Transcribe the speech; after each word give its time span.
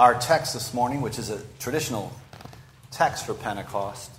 Our 0.00 0.18
text 0.18 0.54
this 0.54 0.72
morning, 0.72 1.02
which 1.02 1.18
is 1.18 1.28
a 1.28 1.42
traditional 1.58 2.10
text 2.90 3.26
for 3.26 3.34
Pentecost, 3.34 4.10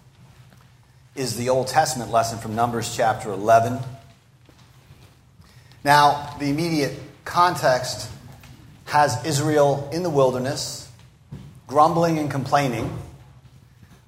is 1.16 1.38
the 1.38 1.50
Old 1.50 1.70
Testament 1.70 2.12
lesson 2.12 2.38
from 2.38 2.54
Numbers 2.54 2.96
chapter 2.96 3.32
11. 3.32 3.80
Now, 5.84 6.36
the 6.38 6.52
immediate 6.52 7.00
context 7.26 8.12
has 8.86 9.26
Israel 9.26 9.90
in 9.92 10.04
the 10.04 10.12
wilderness, 10.12 10.88
grumbling 11.66 12.20
and 12.20 12.30
complaining, 12.30 12.96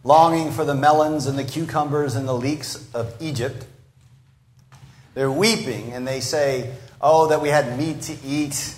longing 0.04 0.52
for 0.52 0.66
the 0.66 0.76
melons 0.76 1.26
and 1.26 1.40
the 1.40 1.44
cucumbers 1.44 2.14
and 2.14 2.28
the 2.28 2.36
leeks 2.36 2.88
of 2.94 3.20
Egypt. 3.20 3.66
They're 5.16 5.32
weeping 5.32 5.92
and 5.94 6.08
they 6.08 6.20
say, 6.20 6.76
Oh, 7.02 7.30
that 7.30 7.42
we 7.42 7.50
had 7.50 7.80
meat 7.80 8.04
to 8.04 8.18
eat. 8.24 8.76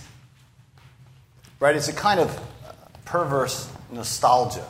Right? 1.59 1.75
It's 1.75 1.89
a 1.89 1.93
kind 1.93 2.21
of 2.21 2.54
perverse 3.15 3.71
nostalgia. 3.93 4.67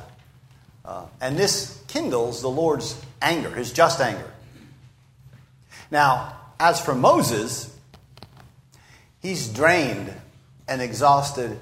Uh, 0.86 1.08
and 1.20 1.36
this 1.36 1.84
kindles 1.88 2.44
the 2.44 2.48
Lord's 2.48 3.02
anger, 3.20 3.50
his 3.50 3.74
just 3.74 4.00
anger. 4.00 4.32
Now, 5.90 6.38
as 6.60 6.80
for 6.80 6.94
Moses, 6.94 7.76
he's 9.20 9.48
drained 9.48 10.14
and 10.68 10.80
exhausted 10.80 11.58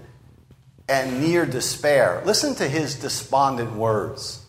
and 0.90 1.22
near 1.22 1.46
despair. 1.46 2.22
Listen 2.26 2.54
to 2.56 2.68
his 2.68 2.96
despondent 2.96 3.72
words. 3.78 4.46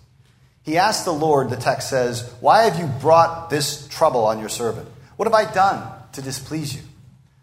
He 0.65 0.77
asked 0.77 1.05
the 1.05 1.13
Lord, 1.13 1.51
the 1.51 1.57
text 1.57 1.89
says, 1.89 2.29
Why 2.41 2.65
have 2.65 2.81
you 2.81 2.87
brought 3.01 3.49
this 3.49 3.87
trouble 3.87 4.25
on 4.25 4.41
your 4.41 4.49
servant? 4.49 4.89
What 5.15 5.27
have 5.27 5.35
I 5.35 5.53
done 5.53 5.87
to 6.15 6.23
displease 6.23 6.75
you? 6.75 6.83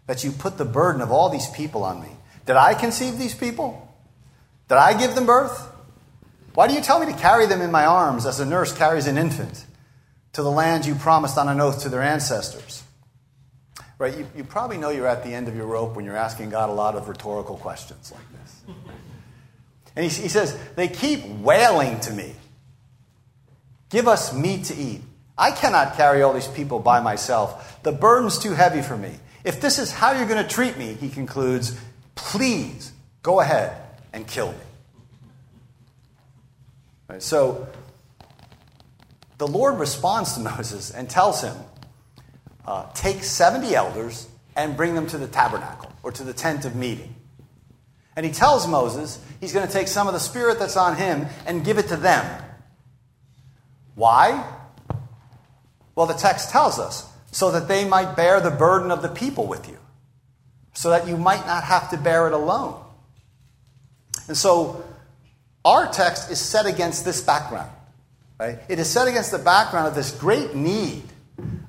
That 0.06 0.22
you 0.22 0.32
put 0.32 0.58
the 0.58 0.66
burden 0.66 1.00
of 1.00 1.10
all 1.10 1.30
these 1.30 1.48
people 1.48 1.82
on 1.82 2.02
me. 2.02 2.10
Did 2.44 2.56
I 2.56 2.74
conceive 2.74 3.16
these 3.16 3.34
people? 3.34 3.88
Did 4.72 4.78
I 4.78 4.98
give 4.98 5.14
them 5.14 5.26
birth? 5.26 5.70
Why 6.54 6.66
do 6.66 6.72
you 6.72 6.80
tell 6.80 6.98
me 6.98 7.12
to 7.12 7.18
carry 7.18 7.44
them 7.44 7.60
in 7.60 7.70
my 7.70 7.84
arms 7.84 8.24
as 8.24 8.40
a 8.40 8.46
nurse 8.46 8.74
carries 8.74 9.06
an 9.06 9.18
infant 9.18 9.66
to 10.32 10.42
the 10.42 10.50
land 10.50 10.86
you 10.86 10.94
promised 10.94 11.36
on 11.36 11.46
an 11.46 11.60
oath 11.60 11.82
to 11.82 11.90
their 11.90 12.00
ancestors? 12.00 12.82
Right? 13.98 14.16
You, 14.16 14.26
you 14.34 14.44
probably 14.44 14.78
know 14.78 14.88
you're 14.88 15.06
at 15.06 15.24
the 15.24 15.28
end 15.28 15.46
of 15.46 15.54
your 15.54 15.66
rope 15.66 15.94
when 15.94 16.06
you're 16.06 16.16
asking 16.16 16.48
God 16.48 16.70
a 16.70 16.72
lot 16.72 16.94
of 16.94 17.06
rhetorical 17.06 17.58
questions 17.58 18.12
like 18.12 18.24
this. 18.32 18.76
And 19.94 20.10
he, 20.10 20.22
he 20.22 20.28
says, 20.30 20.58
They 20.74 20.88
keep 20.88 21.22
wailing 21.26 22.00
to 22.00 22.12
me. 22.14 22.32
Give 23.90 24.08
us 24.08 24.32
meat 24.32 24.64
to 24.64 24.74
eat. 24.74 25.02
I 25.36 25.50
cannot 25.50 25.98
carry 25.98 26.22
all 26.22 26.32
these 26.32 26.48
people 26.48 26.78
by 26.78 27.00
myself. 27.00 27.82
The 27.82 27.92
burden's 27.92 28.38
too 28.38 28.54
heavy 28.54 28.80
for 28.80 28.96
me. 28.96 29.16
If 29.44 29.60
this 29.60 29.78
is 29.78 29.92
how 29.92 30.12
you're 30.12 30.26
going 30.26 30.42
to 30.42 30.48
treat 30.48 30.78
me, 30.78 30.94
he 30.94 31.10
concludes, 31.10 31.78
please 32.14 32.90
go 33.22 33.40
ahead 33.40 33.76
and 34.12 34.26
kill 34.26 34.52
me. 34.52 34.58
Right, 37.12 37.22
so 37.22 37.68
the 39.36 39.46
Lord 39.46 39.78
responds 39.78 40.32
to 40.32 40.40
Moses 40.56 40.90
and 40.90 41.10
tells 41.10 41.42
him, 41.42 41.54
uh, 42.66 42.90
Take 42.94 43.22
70 43.22 43.74
elders 43.74 44.26
and 44.56 44.78
bring 44.78 44.94
them 44.94 45.06
to 45.08 45.18
the 45.18 45.26
tabernacle 45.26 45.92
or 46.02 46.10
to 46.12 46.24
the 46.24 46.32
tent 46.32 46.64
of 46.64 46.74
meeting. 46.74 47.14
And 48.16 48.24
he 48.24 48.32
tells 48.32 48.66
Moses 48.66 49.22
he's 49.40 49.52
going 49.52 49.66
to 49.66 49.72
take 49.72 49.88
some 49.88 50.06
of 50.06 50.14
the 50.14 50.20
spirit 50.20 50.58
that's 50.58 50.78
on 50.78 50.96
him 50.96 51.26
and 51.44 51.62
give 51.62 51.76
it 51.76 51.88
to 51.88 51.96
them. 51.96 52.42
Why? 53.94 54.50
Well, 55.94 56.06
the 56.06 56.14
text 56.14 56.48
tells 56.48 56.78
us 56.78 57.06
so 57.30 57.50
that 57.50 57.68
they 57.68 57.86
might 57.86 58.16
bear 58.16 58.40
the 58.40 58.50
burden 58.50 58.90
of 58.90 59.02
the 59.02 59.08
people 59.10 59.46
with 59.46 59.68
you, 59.68 59.76
so 60.72 60.88
that 60.88 61.06
you 61.06 61.18
might 61.18 61.44
not 61.46 61.64
have 61.64 61.90
to 61.90 61.98
bear 61.98 62.26
it 62.26 62.32
alone. 62.32 62.82
And 64.28 64.36
so 64.36 64.82
our 65.64 65.90
text 65.90 66.30
is 66.30 66.40
set 66.40 66.66
against 66.66 67.04
this 67.04 67.20
background. 67.20 67.70
Right? 68.38 68.58
It 68.68 68.78
is 68.78 68.88
set 68.88 69.08
against 69.08 69.30
the 69.30 69.38
background 69.38 69.86
of 69.86 69.94
this 69.94 70.10
great 70.10 70.54
need 70.54 71.04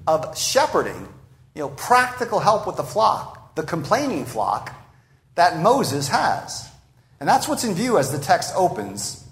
of 0.08 0.38
shepherding, 0.38 1.08
you 1.56 1.62
know, 1.62 1.70
practical 1.70 2.40
help 2.40 2.66
with 2.66 2.78
the 2.78 2.84
flock, 2.84 3.56
the 3.56 3.64
complaining 3.64 4.26
flock 4.26 4.74
that 5.36 5.60
Moses 5.60 6.08
has. 6.08 6.70
And 7.20 7.30
that's 7.30 7.48
what's 7.48 7.64
in 7.64 7.74
view 7.74 7.98
as 7.98 8.12
the 8.12 8.20
text 8.20 8.54
opens. 8.56 9.24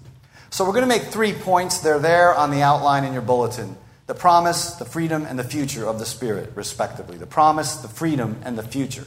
So 0.50 0.64
we're 0.64 0.72
going 0.72 0.82
to 0.82 0.88
make 0.88 1.04
three 1.04 1.32
points. 1.32 1.80
They're 1.80 1.98
there 1.98 2.34
on 2.34 2.50
the 2.50 2.62
outline 2.62 3.04
in 3.04 3.12
your 3.12 3.22
bulletin 3.22 3.76
the 4.06 4.14
promise, 4.14 4.72
the 4.72 4.84
freedom, 4.84 5.24
and 5.24 5.38
the 5.38 5.44
future 5.44 5.86
of 5.86 5.98
the 5.98 6.04
Spirit, 6.04 6.52
respectively. 6.54 7.16
The 7.16 7.26
promise, 7.26 7.76
the 7.76 7.88
freedom, 7.88 8.40
and 8.44 8.58
the 8.58 8.62
future. 8.62 9.06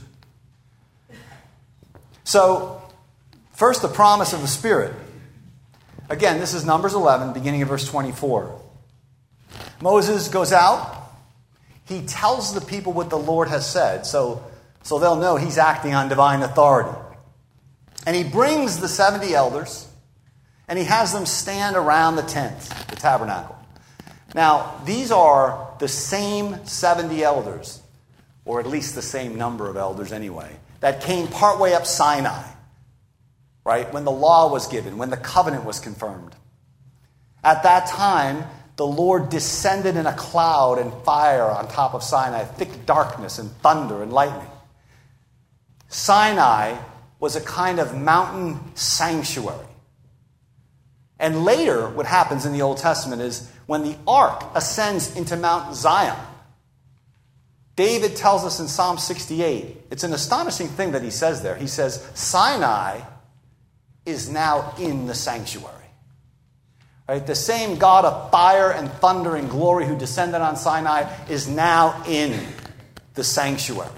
So, 2.23 2.81
first, 3.51 3.81
the 3.81 3.87
promise 3.87 4.33
of 4.33 4.41
the 4.41 4.47
Spirit. 4.47 4.93
Again, 6.07 6.39
this 6.39 6.53
is 6.53 6.63
Numbers 6.65 6.93
11, 6.93 7.33
beginning 7.33 7.63
of 7.63 7.69
verse 7.69 7.87
24. 7.89 8.61
Moses 9.81 10.27
goes 10.27 10.53
out. 10.53 11.03
He 11.85 12.03
tells 12.03 12.53
the 12.53 12.61
people 12.61 12.93
what 12.93 13.09
the 13.09 13.17
Lord 13.17 13.47
has 13.47 13.69
said, 13.69 14.05
so, 14.05 14.43
so 14.83 14.99
they'll 14.99 15.15
know 15.15 15.35
he's 15.35 15.57
acting 15.57 15.93
on 15.95 16.07
divine 16.07 16.41
authority. 16.41 16.95
And 18.05 18.15
he 18.15 18.23
brings 18.23 18.79
the 18.79 18.87
70 18.87 19.33
elders, 19.33 19.87
and 20.67 20.77
he 20.77 20.85
has 20.85 21.11
them 21.11 21.25
stand 21.25 21.75
around 21.75 22.17
the 22.17 22.23
tent, 22.23 22.59
the 22.87 22.95
tabernacle. 22.95 23.57
Now, 24.35 24.79
these 24.85 25.11
are 25.11 25.73
the 25.79 25.87
same 25.87 26.65
70 26.65 27.23
elders, 27.23 27.81
or 28.45 28.59
at 28.59 28.67
least 28.67 28.93
the 28.93 29.01
same 29.01 29.37
number 29.37 29.67
of 29.67 29.75
elders 29.75 30.11
anyway, 30.11 30.55
that 30.81 31.01
came 31.01 31.27
partway 31.27 31.73
up 31.73 31.87
Sinai 31.87 32.54
right? 33.65 33.91
When 33.91 34.05
the 34.05 34.11
law 34.11 34.49
was 34.49 34.67
given, 34.67 34.97
when 34.97 35.09
the 35.09 35.17
covenant 35.17 35.65
was 35.65 35.79
confirmed. 35.79 36.35
At 37.43 37.63
that 37.63 37.87
time, 37.87 38.45
the 38.77 38.85
Lord 38.85 39.29
descended 39.29 39.97
in 39.97 40.05
a 40.05 40.13
cloud 40.13 40.79
and 40.79 40.93
fire 41.03 41.43
on 41.43 41.67
top 41.67 41.93
of 41.93 42.03
Sinai, 42.03 42.43
thick 42.43 42.85
darkness 42.85 43.39
and 43.39 43.51
thunder 43.57 44.03
and 44.03 44.13
lightning. 44.13 44.47
Sinai 45.87 46.77
was 47.19 47.35
a 47.35 47.41
kind 47.41 47.79
of 47.79 47.97
mountain 47.97 48.59
sanctuary. 48.75 49.65
And 51.17 51.45
later, 51.45 51.89
what 51.89 52.05
happens 52.05 52.45
in 52.45 52.51
the 52.51 52.61
Old 52.61 52.77
Testament 52.77 53.21
is 53.21 53.49
when 53.65 53.83
the 53.83 53.95
ark 54.05 54.43
ascends 54.53 55.15
into 55.15 55.37
Mount 55.37 55.73
Zion, 55.73 56.17
David 57.75 58.15
tells 58.15 58.43
us 58.43 58.59
in 58.59 58.67
Psalm 58.67 58.97
68, 58.97 59.77
it's 59.91 60.03
an 60.03 60.13
astonishing 60.13 60.67
thing 60.67 60.91
that 60.91 61.03
he 61.03 61.09
says 61.09 61.41
there. 61.41 61.55
He 61.55 61.67
says, 61.67 62.05
Sinai 62.13 63.01
is 64.05 64.29
now 64.29 64.73
in 64.79 65.07
the 65.07 65.15
sanctuary. 65.15 65.73
Right? 67.07 67.25
The 67.25 67.35
same 67.35 67.77
God 67.77 68.05
of 68.05 68.31
fire 68.31 68.71
and 68.71 68.91
thunder 68.93 69.35
and 69.35 69.49
glory 69.49 69.85
who 69.85 69.97
descended 69.97 70.41
on 70.41 70.55
Sinai 70.55 71.11
is 71.29 71.47
now 71.47 72.03
in 72.07 72.39
the 73.13 73.23
sanctuary. 73.23 73.89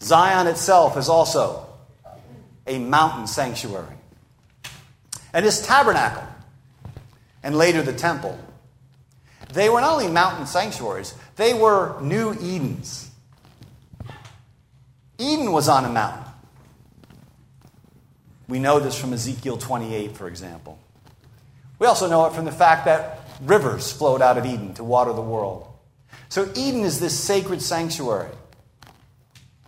Zion 0.00 0.46
itself 0.46 0.96
is 0.96 1.08
also 1.08 1.66
a 2.66 2.78
mountain 2.78 3.26
sanctuary. 3.26 3.96
And 5.32 5.44
his 5.44 5.60
tabernacle, 5.60 6.26
and 7.42 7.56
later 7.56 7.82
the 7.82 7.92
temple, 7.92 8.38
they 9.52 9.68
were 9.68 9.80
not 9.80 9.92
only 9.92 10.08
mountain 10.08 10.46
sanctuaries, 10.46 11.14
they 11.36 11.54
were 11.54 12.00
new 12.00 12.34
Edens. 12.34 13.10
Eden 15.18 15.50
was 15.50 15.68
on 15.68 15.84
a 15.84 15.88
mountain. 15.88 16.27
We 18.48 18.58
know 18.58 18.80
this 18.80 18.98
from 18.98 19.12
Ezekiel 19.12 19.58
28, 19.58 20.16
for 20.16 20.26
example. 20.26 20.78
We 21.78 21.86
also 21.86 22.08
know 22.08 22.26
it 22.26 22.32
from 22.32 22.44
the 22.44 22.52
fact 22.52 22.86
that 22.86 23.20
rivers 23.42 23.92
flowed 23.92 24.22
out 24.22 24.38
of 24.38 24.46
Eden 24.46 24.74
to 24.74 24.84
water 24.84 25.12
the 25.12 25.22
world. 25.22 25.66
So, 26.28 26.50
Eden 26.54 26.82
is 26.82 26.98
this 26.98 27.18
sacred 27.18 27.62
sanctuary. 27.62 28.30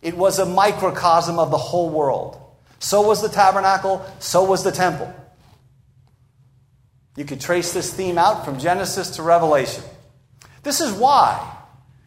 It 0.02 0.16
was 0.16 0.38
a 0.38 0.46
microcosm 0.46 1.38
of 1.38 1.50
the 1.50 1.58
whole 1.58 1.90
world. 1.90 2.40
So 2.78 3.02
was 3.02 3.20
the 3.20 3.28
tabernacle, 3.28 4.04
so 4.18 4.42
was 4.42 4.64
the 4.64 4.72
temple. 4.72 5.14
You 7.16 7.24
could 7.26 7.40
trace 7.40 7.72
this 7.72 7.92
theme 7.92 8.16
out 8.16 8.44
from 8.44 8.58
Genesis 8.58 9.10
to 9.16 9.22
Revelation. 9.22 9.84
This 10.62 10.80
is 10.80 10.90
why 10.92 11.58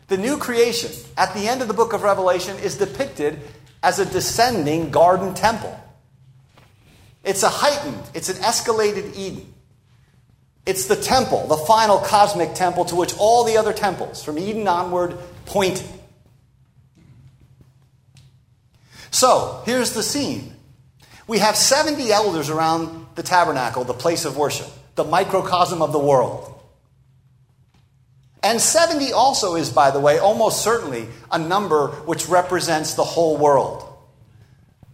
the 0.07 0.17
new 0.17 0.37
creation 0.37 0.91
at 1.15 1.33
the 1.35 1.47
end 1.47 1.61
of 1.61 1.67
the 1.67 1.73
book 1.73 1.93
of 1.93 2.01
Revelation 2.01 2.57
is 2.57 2.77
depicted 2.77 3.39
as 3.83 3.99
a 3.99 4.05
descending 4.05 4.89
garden 4.89 5.35
temple. 5.35 5.79
It's 7.23 7.43
a 7.43 7.49
heightened, 7.49 8.03
it's 8.13 8.29
an 8.29 8.35
escalated 8.37 9.15
Eden. 9.15 9.53
It's 10.65 10.85
the 10.85 10.95
temple, 10.95 11.47
the 11.47 11.57
final 11.57 11.99
cosmic 11.99 12.53
temple 12.53 12.85
to 12.85 12.95
which 12.95 13.13
all 13.17 13.43
the 13.43 13.57
other 13.57 13.73
temples 13.73 14.23
from 14.23 14.37
Eden 14.37 14.67
onward 14.67 15.17
point. 15.45 15.83
So, 19.11 19.61
here's 19.65 19.93
the 19.93 20.03
scene. 20.03 20.55
We 21.27 21.39
have 21.39 21.55
70 21.55 22.11
elders 22.11 22.49
around 22.49 23.07
the 23.15 23.23
tabernacle, 23.23 23.83
the 23.83 23.93
place 23.93 24.25
of 24.25 24.37
worship, 24.37 24.67
the 24.95 25.03
microcosm 25.03 25.81
of 25.81 25.91
the 25.91 25.99
world. 25.99 26.49
And 28.41 28.59
70 28.59 29.13
also 29.13 29.55
is, 29.55 29.69
by 29.69 29.91
the 29.91 29.99
way, 29.99 30.17
almost 30.17 30.63
certainly 30.63 31.07
a 31.31 31.39
number 31.39 31.87
which 32.05 32.27
represents 32.27 32.95
the 32.95 33.03
whole 33.03 33.37
world. 33.37 33.92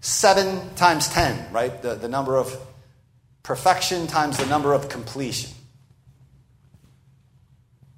Seven 0.02 0.74
times 0.76 1.08
ten, 1.10 1.52
right? 1.52 1.82
The, 1.82 1.96
the 1.96 2.08
number 2.08 2.38
of 2.38 2.56
perfection 3.44 4.08
times 4.08 4.38
the 4.38 4.46
number 4.46 4.74
of 4.74 4.90
completion. 4.90 5.52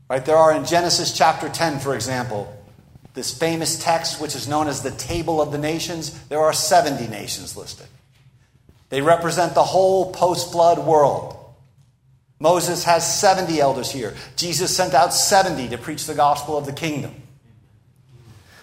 Right? 0.09 0.25
There 0.25 0.35
are 0.35 0.53
in 0.53 0.65
Genesis 0.65 1.17
chapter 1.17 1.47
10, 1.47 1.79
for 1.79 1.95
example, 1.95 2.53
this 3.13 3.37
famous 3.37 3.81
text 3.81 4.21
which 4.21 4.35
is 4.35 4.47
known 4.47 4.67
as 4.67 4.81
the 4.81 4.91
Table 4.91 5.41
of 5.41 5.51
the 5.51 5.57
Nations. 5.57 6.11
There 6.27 6.39
are 6.39 6.53
70 6.53 7.07
nations 7.07 7.55
listed. 7.55 7.87
They 8.89 9.01
represent 9.01 9.53
the 9.53 9.63
whole 9.63 10.11
post 10.11 10.51
flood 10.51 10.79
world. 10.79 11.37
Moses 12.39 12.83
has 12.83 13.19
70 13.19 13.61
elders 13.61 13.91
here. 13.91 14.15
Jesus 14.35 14.75
sent 14.75 14.93
out 14.93 15.13
70 15.13 15.69
to 15.69 15.77
preach 15.77 16.05
the 16.05 16.15
gospel 16.15 16.57
of 16.57 16.65
the 16.65 16.73
kingdom. 16.73 17.13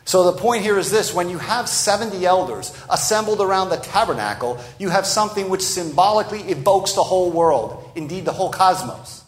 So 0.09 0.25
the 0.25 0.39
point 0.39 0.63
here 0.63 0.79
is 0.79 0.91
this 0.91 1.13
when 1.13 1.29
you 1.29 1.37
have 1.37 1.69
70 1.69 2.25
elders 2.25 2.73
assembled 2.89 3.43
around 3.43 3.69
the 3.69 3.77
tabernacle, 3.77 4.59
you 4.79 4.89
have 4.89 5.07
something 5.07 5.51
which 5.51 5.61
symbolically 5.61 6.41
evokes 6.45 6.95
the 6.95 7.03
whole 7.03 7.31
world, 7.31 7.93
indeed, 7.95 8.25
the 8.25 8.33
whole 8.33 8.51
cosmos. 8.51 9.23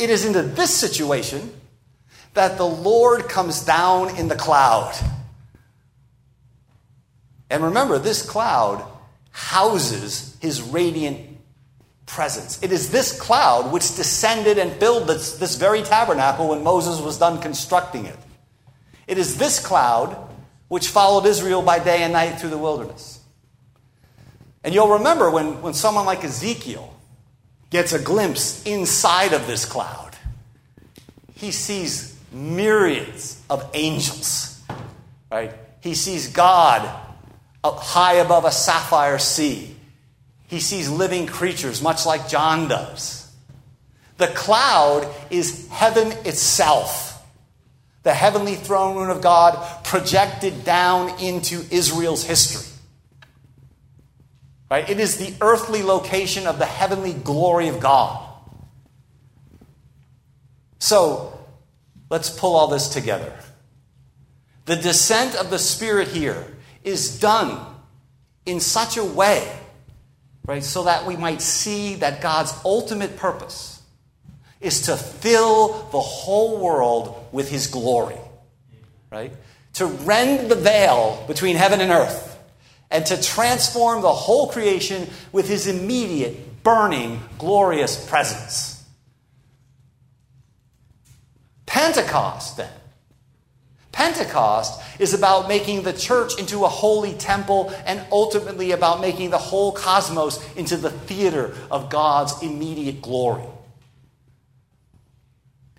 It 0.00 0.10
is 0.10 0.24
into 0.24 0.42
this 0.42 0.74
situation 0.74 1.52
that 2.32 2.58
the 2.58 2.66
Lord 2.66 3.28
comes 3.28 3.64
down 3.64 4.16
in 4.16 4.26
the 4.26 4.34
cloud. 4.34 4.96
And 7.50 7.62
remember, 7.62 8.00
this 8.00 8.28
cloud 8.28 8.84
houses 9.30 10.36
his 10.40 10.60
radiant 10.60 11.33
presence. 12.06 12.62
It 12.62 12.72
is 12.72 12.90
this 12.90 13.18
cloud 13.18 13.72
which 13.72 13.96
descended 13.96 14.58
and 14.58 14.72
filled 14.72 15.08
this, 15.08 15.38
this 15.38 15.56
very 15.56 15.82
tabernacle 15.82 16.48
when 16.48 16.62
Moses 16.62 17.00
was 17.00 17.18
done 17.18 17.40
constructing 17.40 18.06
it. 18.06 18.18
It 19.06 19.18
is 19.18 19.38
this 19.38 19.64
cloud 19.64 20.16
which 20.68 20.88
followed 20.88 21.26
Israel 21.26 21.62
by 21.62 21.78
day 21.78 22.02
and 22.02 22.12
night 22.12 22.40
through 22.40 22.50
the 22.50 22.58
wilderness. 22.58 23.20
And 24.62 24.74
you'll 24.74 24.98
remember 24.98 25.30
when, 25.30 25.60
when 25.60 25.74
someone 25.74 26.06
like 26.06 26.24
Ezekiel 26.24 26.94
gets 27.70 27.92
a 27.92 27.98
glimpse 27.98 28.62
inside 28.64 29.32
of 29.32 29.46
this 29.46 29.64
cloud, 29.64 30.16
he 31.34 31.50
sees 31.50 32.18
myriads 32.32 33.42
of 33.50 33.68
angels, 33.74 34.62
right? 35.30 35.52
He 35.80 35.94
sees 35.94 36.28
God 36.28 36.88
high 37.62 38.14
above 38.14 38.44
a 38.44 38.52
sapphire 38.52 39.18
sea. 39.18 39.73
He 40.46 40.60
sees 40.60 40.88
living 40.88 41.26
creatures, 41.26 41.82
much 41.82 42.06
like 42.06 42.28
John 42.28 42.68
does. 42.68 43.32
The 44.16 44.28
cloud 44.28 45.12
is 45.30 45.68
heaven 45.68 46.12
itself, 46.26 47.22
the 48.02 48.14
heavenly 48.14 48.54
throne 48.54 48.96
room 48.96 49.10
of 49.10 49.22
God 49.22 49.84
projected 49.84 50.64
down 50.64 51.18
into 51.18 51.64
Israel's 51.70 52.24
history. 52.24 52.70
Right? 54.70 54.88
It 54.88 55.00
is 55.00 55.16
the 55.16 55.34
earthly 55.40 55.82
location 55.82 56.46
of 56.46 56.58
the 56.58 56.66
heavenly 56.66 57.12
glory 57.12 57.68
of 57.68 57.80
God. 57.80 58.20
So, 60.78 61.38
let's 62.10 62.30
pull 62.30 62.54
all 62.56 62.68
this 62.68 62.88
together. 62.88 63.32
The 64.66 64.76
descent 64.76 65.34
of 65.34 65.50
the 65.50 65.58
Spirit 65.58 66.08
here 66.08 66.46
is 66.82 67.18
done 67.18 67.58
in 68.46 68.60
such 68.60 68.96
a 68.96 69.04
way 69.04 69.50
right? 70.46 70.62
So 70.62 70.84
that 70.84 71.06
we 71.06 71.16
might 71.16 71.40
see 71.40 71.96
that 71.96 72.20
God's 72.20 72.54
ultimate 72.64 73.16
purpose 73.16 73.82
is 74.60 74.82
to 74.82 74.96
fill 74.96 75.88
the 75.90 76.00
whole 76.00 76.58
world 76.58 77.28
with 77.32 77.50
his 77.50 77.66
glory, 77.66 78.18
right? 79.10 79.32
To 79.74 79.86
rend 79.86 80.50
the 80.50 80.54
veil 80.54 81.22
between 81.26 81.56
heaven 81.56 81.80
and 81.80 81.90
earth 81.90 82.38
and 82.90 83.04
to 83.06 83.20
transform 83.20 84.02
the 84.02 84.12
whole 84.12 84.48
creation 84.48 85.08
with 85.32 85.48
his 85.48 85.66
immediate, 85.66 86.62
burning, 86.62 87.20
glorious 87.38 88.08
presence. 88.08 88.84
Pentecost, 91.66 92.56
then, 92.56 92.70
Pentecost 93.94 94.82
is 94.98 95.14
about 95.14 95.46
making 95.46 95.84
the 95.84 95.92
church 95.92 96.36
into 96.36 96.64
a 96.64 96.68
holy 96.68 97.12
temple 97.12 97.72
and 97.86 98.02
ultimately 98.10 98.72
about 98.72 99.00
making 99.00 99.30
the 99.30 99.38
whole 99.38 99.70
cosmos 99.70 100.44
into 100.56 100.76
the 100.76 100.90
theater 100.90 101.54
of 101.70 101.90
God's 101.90 102.42
immediate 102.42 103.00
glory. 103.00 103.44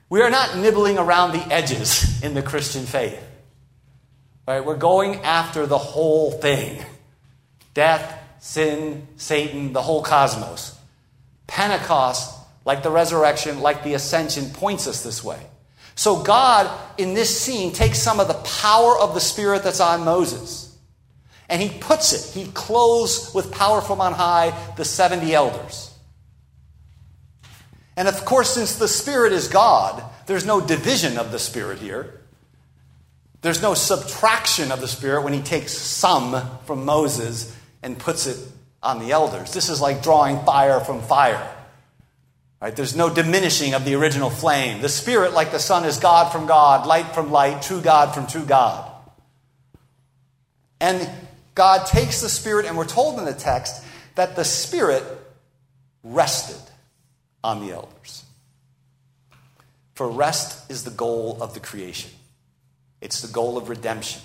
We 0.10 0.22
are 0.22 0.30
not 0.30 0.58
nibbling 0.58 0.98
around 0.98 1.34
the 1.34 1.54
edges 1.54 2.24
in 2.24 2.36
the 2.36 2.42
Christian 2.42 2.86
faith. 2.86 3.22
Right? 4.48 4.64
We're 4.64 4.78
going 4.78 5.16
after 5.16 5.66
the 5.66 5.78
whole 5.78 6.32
thing 6.32 6.86
death, 7.74 8.18
sin, 8.40 9.06
Satan, 9.18 9.74
the 9.74 9.82
whole 9.82 10.02
cosmos. 10.02 10.74
Pentecost, 11.48 12.34
like 12.64 12.82
the 12.82 12.92
resurrection, 12.92 13.60
like 13.60 13.84
the 13.84 13.94
ascension, 13.94 14.52
points 14.52 14.88
us 14.88 15.04
this 15.04 15.22
way. 15.22 15.40
So 15.96 16.22
God, 16.22 16.70
in 16.98 17.14
this 17.14 17.42
scene, 17.42 17.72
takes 17.72 18.00
some 18.00 18.20
of 18.20 18.28
the 18.28 18.34
power 18.34 19.00
of 19.00 19.14
the 19.14 19.22
Spirit 19.22 19.64
that's 19.64 19.80
on 19.80 20.04
Moses 20.04 20.66
and 21.50 21.62
he 21.62 21.70
puts 21.80 22.14
it, 22.14 22.40
he 22.40 22.52
clothes 22.52 23.34
with 23.34 23.52
power 23.52 23.82
from 23.82 24.02
on 24.02 24.14
high 24.14 24.74
the 24.78 24.86
70 24.86 25.34
elders. 25.34 25.94
And 27.98 28.08
of 28.08 28.26
course, 28.26 28.50
since 28.52 28.76
the 28.76 28.88
Spirit 28.88 29.32
is 29.32 29.48
God, 29.48 30.04
there's 30.26 30.46
no 30.46 30.60
division 30.60 31.18
of 31.18 31.32
the 31.32 31.40
Spirit 31.40 31.80
here. 31.80 32.22
There's 33.42 33.62
no 33.62 33.76
subtraction 33.76 34.72
of 34.72 34.82
the 34.82 34.88
Spirit 34.88 35.24
when 35.24 35.34
he 35.34 35.42
takes 35.42 35.72
some 35.72 36.42
from 36.66 36.84
Moses 36.84 37.56
and 37.84 37.98
puts 37.98 38.26
it 38.26 38.40
on 38.82 39.00
the 39.00 39.12
elders. 39.12 39.54
This 39.54 39.70
is 39.70 39.80
like 39.80 40.02
drawing 40.02 40.44
fire 40.46 40.80
from 40.80 41.02
fire. 41.02 41.55
Right? 42.62 42.76
There's 42.76 42.96
no 42.96 43.14
diminishing 43.14 43.74
of 43.74 43.86
the 43.86 43.96
original 43.96 44.30
flame. 44.30 44.82
The 44.82 44.90
Spirit, 44.90 45.34
like 45.34 45.52
the 45.52 45.60
Son, 45.60 45.86
is 45.86 45.98
God 45.98 46.32
from 46.32 46.48
God, 46.48 46.88
light 46.88 47.14
from 47.14 47.32
light, 47.32 47.62
true 47.62 47.82
God 47.82 48.14
from 48.14 48.28
true 48.28 48.46
God. 48.46 48.92
And 50.80 51.10
God 51.54 51.86
takes 51.86 52.22
the 52.22 52.30
Spirit, 52.30 52.66
and 52.66 52.78
we're 52.78 52.86
told 52.86 53.20
in 53.20 53.26
the 53.26 53.34
text 53.34 53.84
that 54.16 54.36
the 54.36 54.46
Spirit 54.46 55.04
rested 56.04 56.62
on 57.44 57.66
the 57.66 57.74
elders. 57.74 58.24
For 59.94 60.10
rest 60.10 60.70
is 60.70 60.84
the 60.84 60.92
goal 60.92 61.38
of 61.42 61.54
the 61.54 61.60
creation, 61.60 62.12
it's 63.02 63.22
the 63.22 63.32
goal 63.32 63.58
of 63.58 63.70
redemption. 63.70 64.22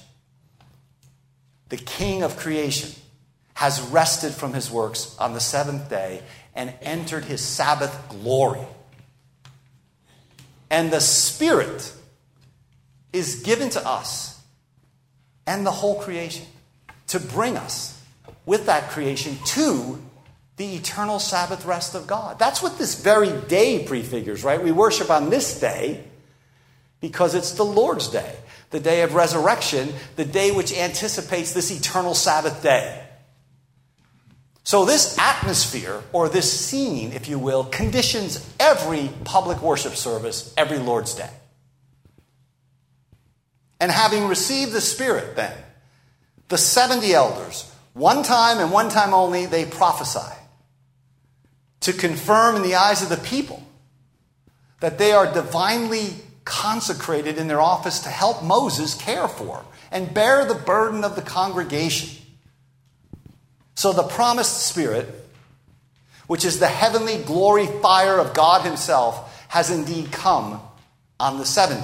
The 1.69 1.77
King 1.77 2.25
of 2.25 2.37
creation 2.37 2.91
has 3.55 3.81
rested 3.81 4.33
from 4.33 4.55
his 4.55 4.71
works 4.71 5.17
on 5.21 5.35
the 5.35 5.41
seventh 5.41 5.89
day 5.89 6.23
and 6.55 6.75
entered 6.83 7.25
his 7.25 7.41
Sabbath 7.41 8.09
glory. 8.09 8.67
And 10.71 10.93
the 10.93 11.01
Spirit 11.01 11.93
is 13.13 13.43
given 13.43 13.71
to 13.71 13.87
us 13.87 14.41
and 15.47 15.67
the 15.67 15.71
whole 15.71 16.01
creation 16.01 16.47
to 17.09 17.19
bring 17.19 17.57
us 17.57 18.01
with 18.47 18.67
that 18.67 18.91
creation 18.91 19.37
to 19.45 20.01
the 20.57 20.77
eternal 20.77 21.19
Sabbath 21.19 21.65
rest 21.65 21.95
of 21.95 22.07
God. 22.07 22.39
That's 22.39 22.63
what 22.63 22.79
this 22.79 23.03
very 23.03 23.33
day 23.49 23.85
prefigures, 23.85 24.45
right? 24.45 24.63
We 24.63 24.73
worship 24.73 25.11
on 25.11 25.31
this 25.31 25.59
day 25.59 26.05
because 27.01 27.35
it's 27.35 27.53
the 27.53 27.65
Lord's 27.65 28.09
day, 28.09 28.37
the 28.71 28.79
day 28.79 29.03
of 29.03 29.15
resurrection, 29.15 29.93
the 30.17 30.25
day 30.25 30.53
which 30.53 30.73
anticipates 30.73 31.53
this 31.53 31.71
eternal 31.71 32.15
Sabbath 32.15 32.63
day. 32.63 33.07
So, 34.63 34.85
this 34.85 35.17
atmosphere, 35.19 36.03
or 36.13 36.29
this 36.29 36.53
scene, 36.53 37.13
if 37.13 37.29
you 37.29 37.39
will, 37.39 37.65
conditions 37.65 38.47
every 38.61 39.11
public 39.25 39.63
worship 39.63 39.95
service 39.95 40.53
every 40.57 40.79
Lord's 40.79 41.15
Day. 41.15 41.31
And 43.81 43.91
having 43.91 44.29
received 44.29 44.73
the 44.73 44.83
Spirit, 44.83 45.37
then, 45.37 45.57
the 46.49 46.59
70 46.59 47.13
elders, 47.15 47.73
one 47.95 48.23
time 48.23 48.59
and 48.59 48.71
one 48.71 48.91
time 48.91 49.15
only, 49.15 49.47
they 49.47 49.65
prophesy 49.65 50.37
to 51.81 51.93
confirm 51.95 52.57
in 52.57 52.63
the 52.63 52.75
eyes 52.75 53.03
of 53.03 53.09
the 53.09 53.17
people 53.17 53.63
that 54.81 54.99
they 54.99 55.13
are 55.13 55.33
divinely 55.33 56.11
consecrated 56.45 57.39
in 57.39 57.49
their 57.49 57.61
office 57.61 58.01
to 58.01 58.09
help 58.09 58.43
Moses 58.43 58.95
care 58.95 59.29
for 59.29 59.65
and 59.91 60.13
bear 60.13 60.45
the 60.45 60.55
burden 60.55 61.05
of 61.05 61.17
the 61.17 61.23
congregation. 61.23 62.20
So 63.81 63.95
the 63.95 64.03
promised 64.03 64.67
Spirit, 64.67 65.09
which 66.27 66.45
is 66.45 66.59
the 66.59 66.67
heavenly 66.67 67.17
glory 67.17 67.65
fire 67.65 68.19
of 68.19 68.35
God 68.35 68.61
Himself, 68.61 69.43
has 69.49 69.71
indeed 69.71 70.13
come 70.13 70.61
on 71.19 71.39
the 71.39 71.47
70. 71.47 71.83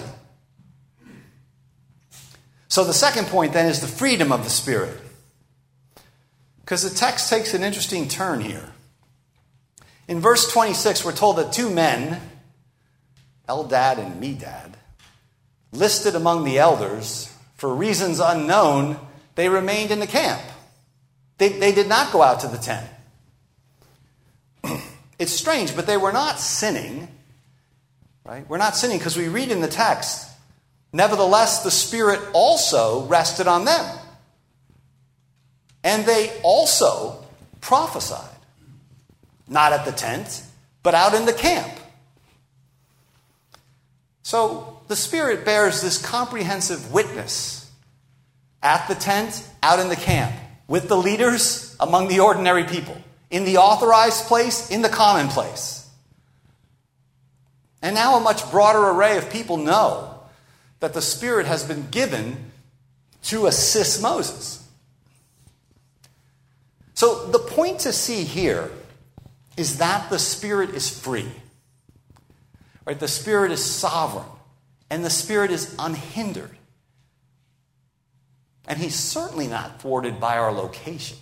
So 2.68 2.84
the 2.84 2.92
second 2.92 3.28
point 3.28 3.54
then 3.54 3.64
is 3.64 3.80
the 3.80 3.86
freedom 3.86 4.30
of 4.30 4.44
the 4.44 4.50
Spirit. 4.50 5.00
Because 6.60 6.82
the 6.82 6.94
text 6.94 7.30
takes 7.30 7.54
an 7.54 7.62
interesting 7.62 8.08
turn 8.08 8.42
here. 8.42 8.74
In 10.06 10.20
verse 10.20 10.52
26, 10.52 11.02
we're 11.02 11.12
told 11.12 11.38
that 11.38 11.54
two 11.54 11.70
men, 11.70 12.20
Eldad 13.48 13.96
and 13.96 14.22
Medad, 14.22 14.74
listed 15.72 16.14
among 16.14 16.44
the 16.44 16.58
elders, 16.58 17.34
for 17.54 17.74
reasons 17.74 18.20
unknown, 18.20 18.98
they 19.34 19.48
remained 19.48 19.90
in 19.90 20.00
the 20.00 20.06
camp. 20.06 20.42
They, 21.38 21.50
they 21.50 21.72
did 21.72 21.88
not 21.88 22.12
go 22.12 22.22
out 22.22 22.40
to 22.40 22.48
the 22.48 22.58
tent. 22.58 22.88
it's 25.18 25.32
strange, 25.32 25.76
but 25.76 25.86
they 25.86 25.96
were 25.96 26.12
not 26.12 26.38
sinning. 26.40 27.08
Right? 28.24 28.48
We're 28.48 28.58
not 28.58 28.76
sinning 28.76 28.98
because 28.98 29.16
we 29.16 29.28
read 29.28 29.50
in 29.50 29.60
the 29.60 29.68
text, 29.68 30.28
nevertheless, 30.92 31.62
the 31.62 31.70
Spirit 31.70 32.20
also 32.32 33.06
rested 33.06 33.46
on 33.46 33.64
them. 33.64 33.98
And 35.84 36.04
they 36.04 36.32
also 36.42 37.24
prophesied. 37.60 38.28
Not 39.48 39.72
at 39.72 39.84
the 39.84 39.92
tent, 39.92 40.42
but 40.82 40.94
out 40.94 41.14
in 41.14 41.24
the 41.24 41.32
camp. 41.32 41.72
So 44.22 44.80
the 44.88 44.96
Spirit 44.96 45.44
bears 45.44 45.82
this 45.82 46.04
comprehensive 46.04 46.92
witness 46.92 47.70
at 48.60 48.88
the 48.88 48.96
tent, 48.96 49.48
out 49.62 49.78
in 49.78 49.88
the 49.88 49.94
camp, 49.94 50.34
with 50.68 50.88
the 50.88 50.96
leaders, 50.96 51.76
among 51.78 52.08
the 52.08 52.20
ordinary 52.20 52.64
people, 52.64 53.00
in 53.30 53.44
the 53.44 53.58
authorized 53.58 54.26
place, 54.26 54.70
in 54.70 54.82
the 54.82 54.88
common 54.88 55.28
place. 55.28 55.88
And 57.82 57.94
now 57.94 58.16
a 58.16 58.20
much 58.20 58.50
broader 58.50 58.84
array 58.88 59.16
of 59.16 59.30
people 59.30 59.56
know 59.56 60.20
that 60.80 60.92
the 60.92 61.02
Spirit 61.02 61.46
has 61.46 61.64
been 61.64 61.88
given 61.90 62.50
to 63.24 63.46
assist 63.46 64.02
Moses. 64.02 64.66
So 66.94 67.26
the 67.26 67.38
point 67.38 67.80
to 67.80 67.92
see 67.92 68.24
here 68.24 68.70
is 69.56 69.78
that 69.78 70.10
the 70.10 70.18
Spirit 70.18 70.70
is 70.70 70.88
free. 70.88 71.30
Right? 72.84 72.98
The 72.98 73.08
Spirit 73.08 73.52
is 73.52 73.64
sovereign, 73.64 74.26
and 74.90 75.04
the 75.04 75.10
Spirit 75.10 75.50
is 75.50 75.74
unhindered. 75.78 76.56
And 78.66 78.78
He's 78.78 78.94
certainly 78.94 79.46
not 79.46 79.80
thwarted 79.80 80.20
by 80.20 80.38
our 80.38 80.52
location. 80.52 81.18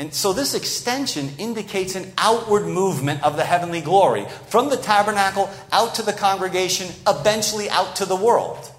And 0.00 0.14
so 0.14 0.32
this 0.32 0.54
extension 0.54 1.28
indicates 1.36 1.94
an 1.94 2.10
outward 2.16 2.66
movement 2.66 3.22
of 3.22 3.36
the 3.36 3.44
heavenly 3.44 3.82
glory 3.82 4.24
from 4.48 4.70
the 4.70 4.78
tabernacle 4.78 5.50
out 5.72 5.96
to 5.96 6.02
the 6.02 6.14
congregation, 6.14 6.88
eventually 7.06 7.68
out 7.68 7.96
to 7.96 8.06
the 8.06 8.16
world. 8.16 8.70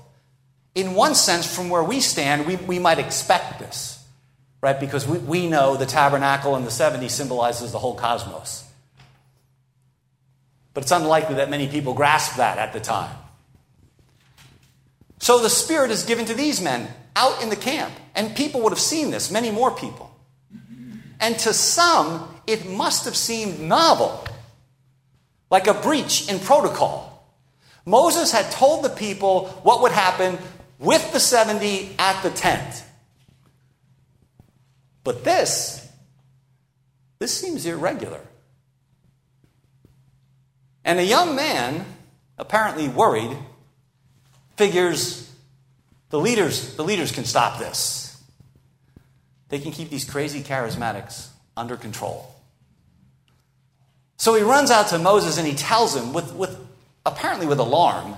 In 0.73 0.95
one 0.95 1.13
sense, 1.13 1.53
from 1.53 1.69
where 1.69 1.83
we 1.83 1.99
stand, 1.99 2.47
we, 2.47 2.55
we 2.55 2.79
might 2.79 2.97
expect 2.97 3.59
this, 3.59 4.03
right? 4.61 4.79
Because 4.79 5.07
we, 5.07 5.19
we 5.19 5.47
know 5.47 5.77
the 5.77 5.85
tabernacle 5.85 6.55
in 6.55 6.63
the 6.63 6.71
70s 6.71 7.11
symbolizes 7.11 7.71
the 7.71 7.77
whole 7.77 7.93
cosmos. 7.93 8.67
But 10.73 10.81
it's 10.81 10.91
unlikely 10.91 11.35
that 11.35 11.51
many 11.51 11.67
people 11.67 11.93
grasped 11.93 12.37
that 12.37 12.57
at 12.57 12.73
the 12.73 12.79
time. 12.79 13.15
So 15.21 15.37
the 15.37 15.51
Spirit 15.51 15.91
is 15.91 16.01
given 16.01 16.25
to 16.25 16.33
these 16.33 16.59
men 16.59 16.87
out 17.15 17.43
in 17.43 17.49
the 17.49 17.55
camp, 17.55 17.93
and 18.15 18.35
people 18.35 18.61
would 18.61 18.71
have 18.71 18.79
seen 18.79 19.11
this, 19.11 19.29
many 19.29 19.51
more 19.51 19.69
people. 19.69 20.09
And 21.19 21.37
to 21.39 21.53
some, 21.53 22.27
it 22.47 22.67
must 22.67 23.05
have 23.05 23.15
seemed 23.15 23.59
novel, 23.59 24.25
like 25.51 25.67
a 25.67 25.75
breach 25.75 26.27
in 26.27 26.39
protocol. 26.39 27.23
Moses 27.85 28.31
had 28.31 28.51
told 28.51 28.83
the 28.83 28.89
people 28.89 29.49
what 29.61 29.83
would 29.83 29.91
happen 29.91 30.39
with 30.79 31.13
the 31.13 31.19
70 31.19 31.95
at 31.99 32.23
the 32.23 32.31
tent. 32.31 32.83
But 35.03 35.23
this, 35.23 35.87
this 37.19 37.31
seems 37.31 37.67
irregular. 37.67 38.21
And 40.83 40.97
a 40.97 41.05
young 41.05 41.35
man, 41.35 41.85
apparently 42.39 42.87
worried, 42.87 43.37
figures 44.61 45.27
the 46.11 46.19
leaders, 46.19 46.75
the 46.75 46.83
leaders 46.83 47.11
can 47.11 47.25
stop 47.25 47.57
this. 47.57 48.21
They 49.49 49.57
can 49.57 49.71
keep 49.71 49.89
these 49.89 50.05
crazy 50.05 50.43
charismatics 50.43 51.29
under 51.57 51.75
control. 51.75 52.35
So 54.17 54.35
he 54.35 54.43
runs 54.43 54.69
out 54.69 54.89
to 54.89 54.99
Moses 54.99 55.39
and 55.39 55.47
he 55.47 55.55
tells 55.55 55.95
him, 55.95 56.13
with, 56.13 56.31
with 56.35 56.55
apparently 57.07 57.47
with 57.47 57.57
alarm, 57.57 58.15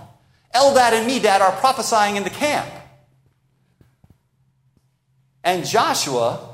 Eldad 0.53 0.91
and 0.91 1.09
Medad 1.09 1.39
are 1.39 1.53
prophesying 1.53 2.17
in 2.17 2.23
the 2.23 2.29
camp. 2.29 2.69
And 5.45 5.65
Joshua, 5.65 6.45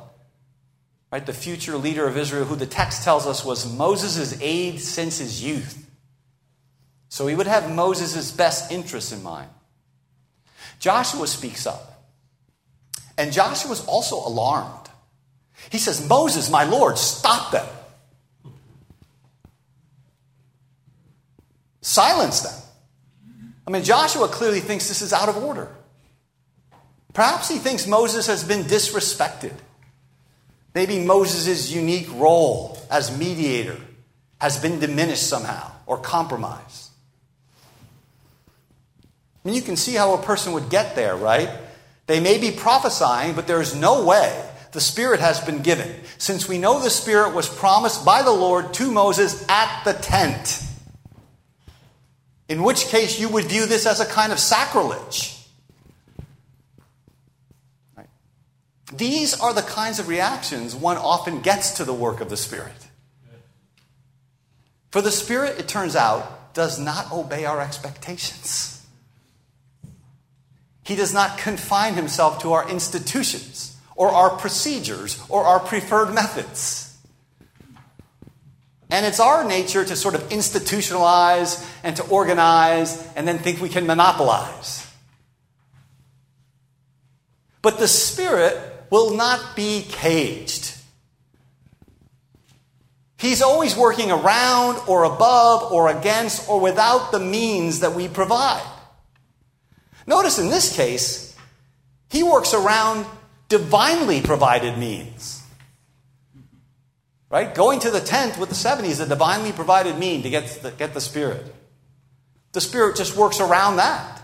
right, 1.12 1.26
the 1.26 1.34
future 1.34 1.78
leader 1.78 2.06
of 2.06 2.16
Israel, 2.16 2.46
who 2.46 2.56
the 2.56 2.68
text 2.68 3.04
tells 3.04 3.26
us 3.26 3.44
was 3.44 3.76
Moses' 3.76 4.40
aide 4.40 4.80
since 4.82 5.18
his 5.18 5.44
youth, 5.44 5.90
so 7.08 7.26
he 7.26 7.34
would 7.34 7.48
have 7.48 7.74
Moses' 7.74 8.32
best 8.32 8.72
interests 8.72 9.12
in 9.12 9.24
mind. 9.24 9.50
Joshua 10.80 11.28
speaks 11.28 11.68
up. 11.68 11.86
And 13.18 13.34
Joshua 13.34 13.72
is 13.72 13.86
also 13.86 14.16
alarmed. 14.16 14.90
He 15.70 15.78
says, 15.78 16.08
Moses, 16.08 16.50
my 16.50 16.64
Lord, 16.64 16.98
stop 16.98 17.52
them. 17.52 17.68
Silence 21.82 22.42
them. 22.42 22.54
I 23.68 23.72
mean, 23.72 23.84
Joshua 23.84 24.28
clearly 24.30 24.62
thinks 24.62 24.88
this 24.88 25.02
is 25.02 25.14
out 25.14 25.30
of 25.30 25.38
order. 25.38 25.70
Perhaps 27.14 27.50
he 27.50 27.58
thinks 27.58 27.86
Moses 27.86 28.28
has 28.28 28.44
been 28.44 28.64
disrespected. 28.64 29.54
Maybe 30.74 31.00
Moses' 31.00 31.72
unique 31.72 32.08
role 32.14 32.78
as 32.90 33.18
mediator 33.18 33.78
has 34.40 34.58
been 34.58 34.80
diminished 34.80 35.28
somehow 35.28 35.72
or 35.86 35.98
compromised. 35.98 36.89
You 39.54 39.62
can 39.62 39.76
see 39.76 39.96
how 39.96 40.14
a 40.14 40.22
person 40.22 40.54
would 40.54 40.70
get 40.70 40.96
there, 40.96 41.16
right? 41.16 41.50
They 42.08 42.20
may 42.20 42.38
be 42.38 42.52
prophesying, 42.52 43.36
but 43.36 43.48
there's 43.48 43.76
no 43.76 44.06
way 44.06 44.46
the 44.72 44.82
Spirit 44.82 45.20
has 45.20 45.40
been 45.40 45.62
given, 45.62 45.94
since 46.18 46.48
we 46.48 46.58
know 46.58 46.82
the 46.82 46.90
Spirit 46.90 47.34
was 47.34 47.50
promised 47.50 48.06
by 48.06 48.22
the 48.22 48.32
Lord 48.32 48.74
to 48.76 48.92
Moses 48.92 49.46
at 49.50 49.84
the 49.84 49.94
tent. 49.94 50.64
In 52.48 52.64
which 52.64 52.86
case, 52.86 53.20
you 53.20 53.30
would 53.30 53.46
view 53.46 53.66
this 53.66 53.86
as 53.86 54.00
a 54.00 54.06
kind 54.06 54.32
of 54.32 54.40
sacrilege. 54.40 55.38
Right? 57.96 58.10
These 58.94 59.40
are 59.40 59.54
the 59.54 59.62
kinds 59.62 60.00
of 60.00 60.08
reactions 60.08 60.76
one 60.76 60.98
often 60.98 61.42
gets 61.42 61.72
to 61.78 61.86
the 61.86 61.94
work 61.94 62.22
of 62.22 62.30
the 62.30 62.38
Spirit. 62.38 62.88
For 64.92 65.02
the 65.02 65.12
Spirit, 65.12 65.60
it 65.60 65.68
turns 65.68 65.96
out, 65.96 66.54
does 66.56 66.80
not 66.80 67.12
obey 67.12 67.46
our 67.46 67.62
expectations. 67.62 68.79
He 70.90 70.96
does 70.96 71.14
not 71.14 71.38
confine 71.38 71.94
himself 71.94 72.42
to 72.42 72.54
our 72.54 72.68
institutions 72.68 73.78
or 73.96 74.10
our 74.10 74.32
procedures 74.32 75.24
or 75.30 75.44
our 75.44 75.60
preferred 75.60 76.12
methods. 76.16 76.98
And 78.90 79.06
it's 79.06 79.20
our 79.20 79.44
nature 79.44 79.86
to 79.86 79.96
sort 79.96 80.16
of 80.16 80.28
institutionalize 80.30 81.64
and 81.84 81.96
to 81.98 82.04
organize 82.08 83.08
and 83.16 83.28
then 83.28 83.38
think 83.38 83.62
we 83.62 83.70
can 83.70 83.86
monopolize. 83.86 84.92
But 87.62 87.78
the 87.78 87.88
Spirit 87.88 88.58
will 88.90 89.16
not 89.16 89.56
be 89.56 89.86
caged. 89.88 90.76
He's 93.20 93.44
always 93.44 93.78
working 93.78 94.10
around 94.10 94.80
or 94.88 95.04
above 95.04 95.72
or 95.72 95.96
against 95.96 96.50
or 96.50 96.60
without 96.60 97.12
the 97.12 97.20
means 97.20 97.82
that 97.82 97.94
we 97.94 98.08
provide. 98.08 98.79
Notice 100.10 100.40
in 100.40 100.50
this 100.50 100.76
case, 100.76 101.38
he 102.10 102.24
works 102.24 102.56
around 102.56 103.06
divinely 103.48 104.22
provided 104.22 104.76
means. 104.80 105.44
Right? 107.30 107.54
Going 107.54 107.80
to 107.82 107.92
the 107.92 108.00
tent 108.00 108.40
with 108.40 108.50
the 108.50 108.56
70 108.56 108.90
is 108.90 109.00
a 109.00 109.08
divinely 109.08 109.52
provided 109.52 110.00
mean 110.00 110.24
to 110.24 110.32
get 110.32 110.48
the, 110.64 110.72
get 110.72 110.96
the 110.96 111.00
Spirit. 111.00 111.54
The 112.54 112.62
Spirit 112.62 112.96
just 112.96 113.16
works 113.16 113.40
around 113.40 113.76
that. 113.76 114.24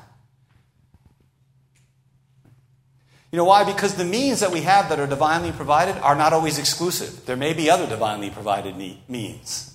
You 3.31 3.37
know 3.37 3.45
why? 3.45 3.63
Because 3.63 3.93
the 3.93 4.05
means 4.05 4.39
that 4.39 4.51
we 4.51 4.61
have 4.61 4.89
that 4.89 4.99
are 4.99 5.05
divinely 5.05 5.51
provided 5.51 5.97
are 5.97 6.15
not 6.15 6.33
always 6.33 6.57
exclusive. 6.57 7.27
There 7.27 7.37
may 7.37 7.53
be 7.53 7.69
other 7.69 7.85
divinely 7.85 8.31
provided 8.31 8.75
means. 9.07 9.74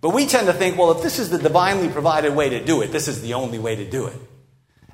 But 0.00 0.10
we 0.10 0.26
tend 0.26 0.46
to 0.46 0.52
think, 0.52 0.78
well, 0.78 0.92
if 0.92 1.02
this 1.02 1.18
is 1.18 1.30
the 1.30 1.38
divinely 1.38 1.88
provided 1.88 2.34
way 2.34 2.50
to 2.50 2.64
do 2.64 2.82
it, 2.82 2.92
this 2.92 3.08
is 3.08 3.20
the 3.20 3.34
only 3.34 3.58
way 3.58 3.74
to 3.76 3.88
do 3.88 4.06
it. 4.06 4.16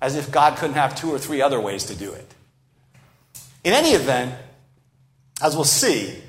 As 0.00 0.16
if 0.16 0.30
God 0.30 0.56
couldn't 0.56 0.76
have 0.76 0.94
two 0.94 1.12
or 1.12 1.18
three 1.18 1.42
other 1.42 1.60
ways 1.60 1.84
to 1.84 1.94
do 1.94 2.12
it. 2.12 2.34
In 3.62 3.72
any 3.72 3.90
event, 3.90 4.34
as 5.42 5.54
we'll 5.54 5.64
see, 5.64 6.22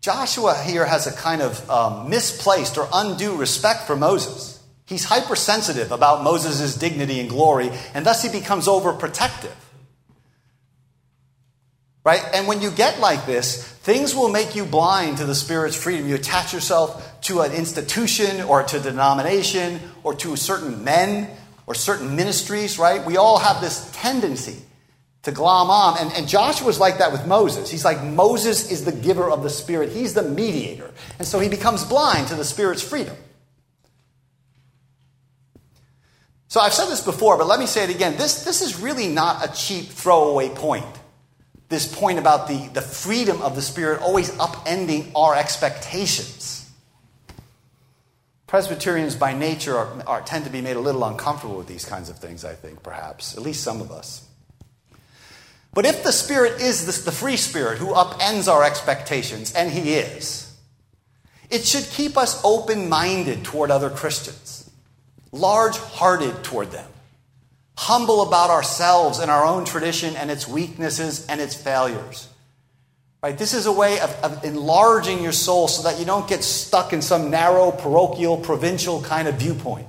Joshua 0.00 0.54
here 0.54 0.86
has 0.86 1.06
a 1.06 1.12
kind 1.12 1.42
of 1.42 1.68
um, 1.68 2.08
misplaced 2.08 2.78
or 2.78 2.88
undue 2.92 3.36
respect 3.36 3.82
for 3.82 3.96
Moses. 3.96 4.62
He's 4.86 5.04
hypersensitive 5.04 5.90
about 5.90 6.22
Moses' 6.22 6.76
dignity 6.76 7.18
and 7.18 7.28
glory, 7.28 7.70
and 7.92 8.06
thus 8.06 8.22
he 8.22 8.28
becomes 8.28 8.68
overprotective. 8.68 9.54
Right? 12.06 12.22
And 12.34 12.46
when 12.46 12.62
you 12.62 12.70
get 12.70 13.00
like 13.00 13.26
this, 13.26 13.66
things 13.66 14.14
will 14.14 14.28
make 14.28 14.54
you 14.54 14.64
blind 14.64 15.16
to 15.16 15.24
the 15.24 15.34
Spirit's 15.34 15.74
freedom. 15.74 16.08
You 16.08 16.14
attach 16.14 16.52
yourself 16.52 17.20
to 17.22 17.40
an 17.40 17.50
institution 17.50 18.42
or 18.42 18.62
to 18.62 18.76
a 18.76 18.80
denomination 18.80 19.80
or 20.04 20.14
to 20.14 20.36
certain 20.36 20.84
men 20.84 21.28
or 21.66 21.74
certain 21.74 22.14
ministries, 22.14 22.78
right? 22.78 23.04
We 23.04 23.16
all 23.16 23.40
have 23.40 23.60
this 23.60 23.90
tendency 23.92 24.62
to 25.24 25.32
glom 25.32 25.68
on. 25.68 25.98
And, 25.98 26.12
and 26.12 26.28
Joshua's 26.28 26.78
like 26.78 26.98
that 26.98 27.10
with 27.10 27.26
Moses. 27.26 27.72
He's 27.72 27.84
like, 27.84 28.00
Moses 28.04 28.70
is 28.70 28.84
the 28.84 28.92
giver 28.92 29.28
of 29.28 29.42
the 29.42 29.50
Spirit, 29.50 29.90
he's 29.90 30.14
the 30.14 30.22
mediator. 30.22 30.94
And 31.18 31.26
so 31.26 31.40
he 31.40 31.48
becomes 31.48 31.82
blind 31.82 32.28
to 32.28 32.36
the 32.36 32.44
Spirit's 32.44 32.82
freedom. 32.82 33.16
So 36.46 36.60
I've 36.60 36.72
said 36.72 36.86
this 36.86 37.00
before, 37.00 37.36
but 37.36 37.48
let 37.48 37.58
me 37.58 37.66
say 37.66 37.82
it 37.82 37.90
again. 37.90 38.16
This, 38.16 38.44
this 38.44 38.62
is 38.62 38.78
really 38.78 39.08
not 39.08 39.44
a 39.44 39.52
cheap 39.52 39.86
throwaway 39.86 40.50
point. 40.50 40.86
This 41.68 41.92
point 41.92 42.18
about 42.18 42.46
the, 42.46 42.68
the 42.68 42.82
freedom 42.82 43.42
of 43.42 43.56
the 43.56 43.62
Spirit 43.62 44.00
always 44.00 44.30
upending 44.32 45.10
our 45.14 45.34
expectations. 45.34 46.70
Presbyterians 48.46 49.16
by 49.16 49.34
nature 49.34 49.76
are, 49.76 50.02
are, 50.06 50.22
tend 50.22 50.44
to 50.44 50.50
be 50.50 50.60
made 50.60 50.76
a 50.76 50.80
little 50.80 51.04
uncomfortable 51.04 51.56
with 51.56 51.66
these 51.66 51.84
kinds 51.84 52.08
of 52.08 52.18
things, 52.18 52.44
I 52.44 52.54
think, 52.54 52.82
perhaps, 52.82 53.36
at 53.36 53.42
least 53.42 53.64
some 53.64 53.80
of 53.80 53.90
us. 53.90 54.24
But 55.74 55.84
if 55.84 56.04
the 56.04 56.12
Spirit 56.12 56.60
is 56.60 56.86
the, 56.86 57.10
the 57.10 57.14
free 57.14 57.36
Spirit 57.36 57.78
who 57.78 57.88
upends 57.88 58.50
our 58.50 58.62
expectations, 58.62 59.52
and 59.52 59.70
He 59.70 59.94
is, 59.94 60.56
it 61.50 61.64
should 61.64 61.84
keep 61.84 62.16
us 62.16 62.40
open 62.44 62.88
minded 62.88 63.44
toward 63.44 63.72
other 63.72 63.90
Christians, 63.90 64.70
large 65.32 65.76
hearted 65.76 66.44
toward 66.44 66.70
them, 66.70 66.88
humble 67.76 68.22
about 68.22 68.50
ourselves 68.50 69.18
and 69.18 69.30
our 69.30 69.44
own 69.44 69.64
tradition 69.64 70.16
and 70.16 70.30
its 70.30 70.48
weaknesses 70.48 71.26
and 71.26 71.40
its 71.40 71.54
failures. 71.54 72.28
Right? 73.22 73.36
This 73.36 73.54
is 73.54 73.66
a 73.66 73.72
way 73.72 73.98
of, 74.00 74.10
of 74.22 74.44
enlarging 74.44 75.22
your 75.22 75.32
soul 75.32 75.68
so 75.68 75.82
that 75.82 75.98
you 75.98 76.04
don't 76.04 76.28
get 76.28 76.44
stuck 76.44 76.92
in 76.92 77.02
some 77.02 77.30
narrow, 77.30 77.70
parochial, 77.70 78.36
provincial 78.36 79.02
kind 79.02 79.28
of 79.28 79.34
viewpoint. 79.34 79.88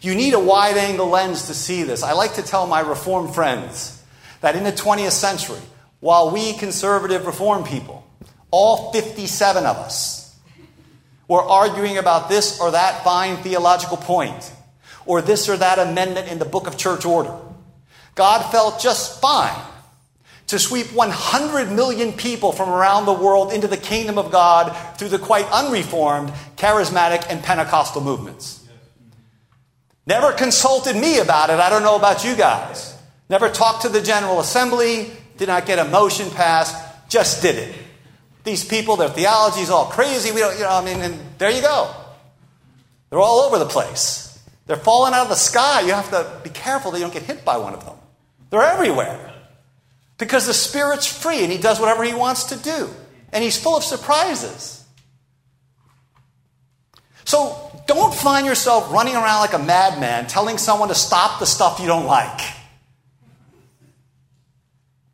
You 0.00 0.14
need 0.14 0.34
a 0.34 0.40
wide 0.40 0.76
angle 0.76 1.08
lens 1.08 1.46
to 1.46 1.54
see 1.54 1.84
this. 1.84 2.02
I 2.02 2.12
like 2.12 2.34
to 2.34 2.42
tell 2.42 2.66
my 2.66 2.80
Reformed 2.80 3.34
friends 3.34 4.02
that 4.40 4.56
in 4.56 4.64
the 4.64 4.72
20th 4.72 5.12
century, 5.12 5.60
while 6.00 6.30
we 6.32 6.52
conservative 6.54 7.26
Reformed 7.26 7.66
people, 7.66 8.04
all 8.50 8.92
57 8.92 9.64
of 9.64 9.76
us, 9.76 10.36
were 11.28 11.42
arguing 11.42 11.98
about 11.98 12.28
this 12.28 12.60
or 12.60 12.72
that 12.72 13.04
fine 13.04 13.36
theological 13.38 13.96
point, 13.96 14.52
or 15.06 15.22
this 15.22 15.48
or 15.48 15.56
that 15.56 15.78
amendment 15.78 16.28
in 16.28 16.38
the 16.38 16.44
book 16.44 16.66
of 16.66 16.76
church 16.76 17.04
order, 17.04 17.36
God 18.14 18.50
felt 18.50 18.80
just 18.80 19.20
fine 19.20 19.60
to 20.48 20.58
sweep 20.58 20.92
100 20.92 21.72
million 21.72 22.12
people 22.12 22.52
from 22.52 22.68
around 22.68 23.06
the 23.06 23.12
world 23.12 23.52
into 23.52 23.66
the 23.66 23.76
kingdom 23.76 24.18
of 24.18 24.30
God 24.30 24.76
through 24.98 25.08
the 25.08 25.18
quite 25.18 25.46
unreformed, 25.50 26.30
charismatic, 26.56 27.24
and 27.30 27.42
Pentecostal 27.42 28.02
movements. 28.02 28.62
Never 30.06 30.32
consulted 30.32 30.96
me 30.96 31.20
about 31.20 31.50
it. 31.50 31.58
I 31.58 31.70
don't 31.70 31.82
know 31.82 31.96
about 31.96 32.24
you 32.24 32.34
guys. 32.34 32.94
Never 33.30 33.48
talked 33.48 33.82
to 33.82 33.88
the 33.88 34.02
General 34.02 34.40
Assembly, 34.40 35.10
did 35.38 35.48
not 35.48 35.64
get 35.64 35.78
a 35.78 35.84
motion 35.84 36.28
passed, 36.30 36.76
just 37.08 37.40
did 37.40 37.56
it. 37.56 37.74
These 38.44 38.64
people, 38.64 38.96
their 38.96 39.08
theology 39.08 39.60
is 39.60 39.70
all 39.70 39.86
crazy. 39.86 40.32
We 40.32 40.40
don't, 40.40 40.54
you 40.54 40.64
know, 40.64 40.70
I 40.70 40.84
mean, 40.84 41.00
and 41.00 41.18
there 41.38 41.50
you 41.50 41.62
go. 41.62 41.94
They're 43.08 43.20
all 43.20 43.40
over 43.40 43.58
the 43.58 43.66
place. 43.66 44.31
They're 44.66 44.76
falling 44.76 45.12
out 45.14 45.24
of 45.24 45.28
the 45.28 45.34
sky. 45.34 45.80
You 45.80 45.92
have 45.92 46.10
to 46.10 46.40
be 46.42 46.50
careful 46.50 46.90
that 46.92 46.98
you 46.98 47.04
don't 47.04 47.14
get 47.14 47.24
hit 47.24 47.44
by 47.44 47.56
one 47.56 47.74
of 47.74 47.84
them. 47.84 47.96
They're 48.50 48.62
everywhere. 48.62 49.32
Because 50.18 50.46
the 50.46 50.54
Spirit's 50.54 51.06
free 51.06 51.42
and 51.42 51.50
He 51.50 51.58
does 51.58 51.80
whatever 51.80 52.04
He 52.04 52.14
wants 52.14 52.44
to 52.44 52.56
do. 52.56 52.88
And 53.32 53.42
He's 53.42 53.60
full 53.60 53.76
of 53.76 53.82
surprises. 53.82 54.84
So 57.24 57.72
don't 57.86 58.14
find 58.14 58.46
yourself 58.46 58.92
running 58.92 59.14
around 59.14 59.40
like 59.40 59.54
a 59.54 59.58
madman 59.58 60.26
telling 60.26 60.58
someone 60.58 60.88
to 60.88 60.94
stop 60.94 61.40
the 61.40 61.46
stuff 61.46 61.80
you 61.80 61.86
don't 61.86 62.06
like. 62.06 62.40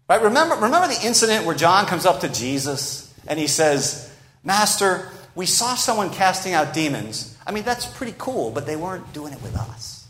Right? 0.09 0.23
Remember, 0.23 0.55
remember 0.57 0.89
the 0.89 1.07
incident 1.07 1.45
where 1.45 1.55
John 1.55 1.87
comes 1.87 2.07
up 2.07 2.21
to 2.21 2.29
Jesus 2.29 3.15
and 3.27 3.39
he 3.39 3.47
says, 3.47 4.13
Master, 4.43 5.11
we 5.35 5.47
saw 5.47 5.75
someone 5.75 6.11
casting 6.11 6.55
out 6.55 6.73
demons. 6.75 7.37
I 7.49 7.51
mean, 7.51 7.65
that's 7.65 7.87
pretty 7.87 8.15
cool, 8.19 8.51
but 8.51 8.67
they 8.67 8.77
weren't 8.77 9.15
doing 9.15 9.33
it 9.33 9.43
with 9.43 9.57
us. 9.57 10.07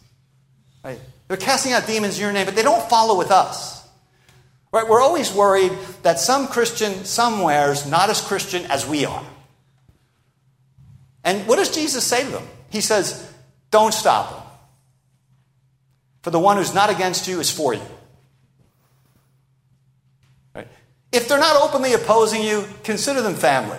Right? 0.83 0.99
They're 1.29 1.37
casting 1.37 1.73
out 1.73 1.87
demons 1.87 2.19
in 2.19 2.23
your 2.23 2.33
name, 2.33 2.47
but 2.47 2.57
they 2.57 2.63
don't 2.63 2.91
follow 2.91 3.17
with 3.17 3.31
us. 3.31 3.87
Right? 4.73 4.87
We're 4.87 5.01
always 5.01 5.33
worried 5.33 5.71
that 6.03 6.19
some 6.19 6.49
Christian 6.49 7.05
somewhere's 7.05 7.87
not 7.87 8.11
as 8.11 8.21
Christian 8.21 8.65
as 8.67 8.87
we 8.89 9.05
are. 9.05 9.25
And 11.23 11.47
what 11.47 11.57
does 11.57 11.73
Jesus 11.73 12.03
say 12.03 12.25
to 12.25 12.31
them? 12.31 12.47
He 12.71 12.81
says, 12.81 13.33
Don't 13.71 13.95
stop 13.95 14.31
them. 14.31 14.43
For 16.23 16.31
the 16.31 16.41
one 16.41 16.57
who's 16.57 16.75
not 16.75 16.91
against 16.91 17.29
you 17.29 17.39
is 17.39 17.51
for 17.51 17.73
you. 17.73 17.83
Right? 20.55 20.67
If 21.13 21.29
they're 21.29 21.39
not 21.39 21.63
openly 21.63 21.93
opposing 21.93 22.43
you, 22.43 22.65
consider 22.83 23.23
them 23.23 23.35
family. 23.35 23.79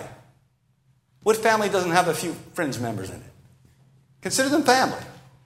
What 1.22 1.36
family 1.36 1.68
doesn't 1.68 1.90
have 1.90 2.08
a 2.08 2.14
few 2.14 2.32
fringe 2.54 2.78
members 2.78 3.10
in 3.10 3.16
it? 3.16 3.29
Consider 4.22 4.48
them 4.48 4.62
family, 4.62 4.98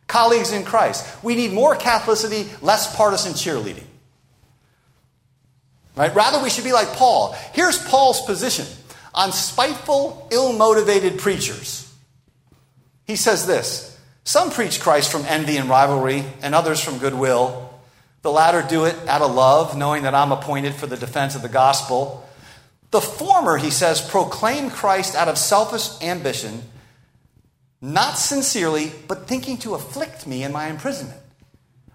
colleagues 0.06 0.52
in 0.52 0.64
Christ. 0.64 1.22
We 1.22 1.34
need 1.34 1.52
more 1.52 1.76
Catholicity, 1.76 2.60
less 2.62 2.94
partisan 2.96 3.32
cheerleading. 3.32 3.84
Right? 5.96 6.14
Rather, 6.14 6.42
we 6.42 6.50
should 6.50 6.64
be 6.64 6.72
like 6.72 6.88
Paul. 6.88 7.36
Here's 7.52 7.78
Paul's 7.78 8.20
position 8.22 8.66
on 9.14 9.32
spiteful, 9.32 10.28
ill 10.32 10.52
motivated 10.52 11.18
preachers. 11.18 11.92
He 13.06 13.16
says 13.16 13.46
this 13.46 13.96
Some 14.24 14.50
preach 14.50 14.80
Christ 14.80 15.12
from 15.12 15.24
envy 15.26 15.56
and 15.56 15.68
rivalry, 15.68 16.24
and 16.42 16.54
others 16.54 16.80
from 16.80 16.98
goodwill. 16.98 17.70
The 18.22 18.32
latter 18.32 18.64
do 18.66 18.86
it 18.86 18.96
out 19.06 19.20
of 19.20 19.34
love, 19.34 19.76
knowing 19.76 20.04
that 20.04 20.14
I'm 20.14 20.32
appointed 20.32 20.74
for 20.74 20.86
the 20.86 20.96
defense 20.96 21.36
of 21.36 21.42
the 21.42 21.48
gospel. 21.48 22.26
The 22.90 23.00
former, 23.00 23.58
he 23.58 23.70
says, 23.70 24.00
proclaim 24.00 24.70
Christ 24.70 25.14
out 25.14 25.28
of 25.28 25.36
selfish 25.36 26.00
ambition, 26.00 26.62
not 27.84 28.16
sincerely, 28.16 28.90
but 29.08 29.28
thinking 29.28 29.58
to 29.58 29.74
afflict 29.74 30.26
me 30.26 30.42
in 30.42 30.52
my 30.52 30.68
imprisonment. 30.68 31.20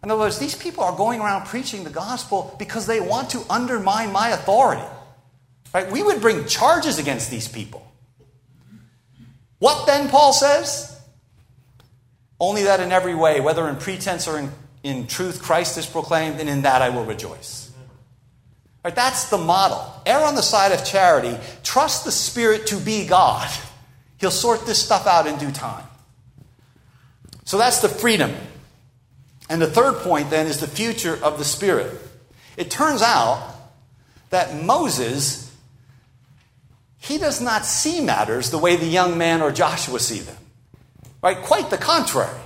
In 0.03 0.11
other 0.11 0.19
words, 0.19 0.37
these 0.37 0.55
people 0.55 0.83
are 0.83 0.95
going 0.95 1.19
around 1.19 1.47
preaching 1.47 1.83
the 1.83 1.89
gospel 1.89 2.55
because 2.59 2.85
they 2.85 2.99
want 2.99 3.31
to 3.31 3.41
undermine 3.49 4.11
my 4.11 4.29
authority. 4.29 4.85
Right? 5.73 5.91
We 5.91 6.03
would 6.03 6.21
bring 6.21 6.45
charges 6.45 6.99
against 6.99 7.31
these 7.31 7.47
people. 7.47 7.91
What 9.57 9.87
then, 9.87 10.09
Paul 10.09 10.31
says? 10.31 10.95
Only 12.39 12.63
that 12.63 12.79
in 12.79 12.91
every 12.91 13.15
way, 13.15 13.41
whether 13.41 13.67
in 13.67 13.75
pretense 13.75 14.27
or 14.27 14.37
in, 14.37 14.51
in 14.83 15.07
truth, 15.07 15.41
Christ 15.41 15.77
is 15.77 15.87
proclaimed, 15.87 16.39
and 16.39 16.47
in 16.47 16.61
that 16.61 16.83
I 16.83 16.89
will 16.89 17.03
rejoice. 17.03 17.71
Right, 18.85 18.95
that's 18.95 19.29
the 19.29 19.39
model. 19.39 19.83
Err 20.05 20.23
on 20.23 20.35
the 20.35 20.43
side 20.43 20.71
of 20.71 20.85
charity. 20.85 21.35
Trust 21.63 22.05
the 22.05 22.11
Spirit 22.11 22.67
to 22.67 22.77
be 22.77 23.07
God. 23.07 23.49
He'll 24.19 24.31
sort 24.31 24.65
this 24.65 24.83
stuff 24.83 25.07
out 25.07 25.27
in 25.27 25.37
due 25.37 25.51
time. 25.51 25.85
So 27.45 27.57
that's 27.57 27.79
the 27.79 27.89
freedom. 27.89 28.35
And 29.49 29.61
the 29.61 29.67
third 29.67 29.95
point 29.95 30.29
then 30.29 30.45
is 30.45 30.59
the 30.59 30.67
future 30.67 31.17
of 31.23 31.37
the 31.37 31.45
Spirit. 31.45 31.99
It 32.57 32.69
turns 32.69 33.01
out 33.01 33.55
that 34.29 34.63
Moses, 34.63 35.51
he 36.99 37.17
does 37.17 37.41
not 37.41 37.65
see 37.65 38.01
matters 38.01 38.51
the 38.51 38.57
way 38.57 38.75
the 38.75 38.85
young 38.85 39.17
man 39.17 39.41
or 39.41 39.51
Joshua 39.51 39.99
see 39.99 40.19
them. 40.19 40.37
Right? 41.23 41.37
Quite 41.41 41.69
the 41.69 41.77
contrary. 41.77 42.37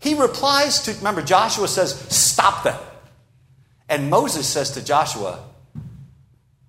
He 0.00 0.14
replies 0.14 0.80
to, 0.80 0.94
remember, 0.94 1.22
Joshua 1.22 1.68
says, 1.68 1.92
Stop 2.08 2.64
them. 2.64 2.80
And 3.88 4.08
Moses 4.08 4.48
says 4.48 4.70
to 4.72 4.84
Joshua, 4.84 5.44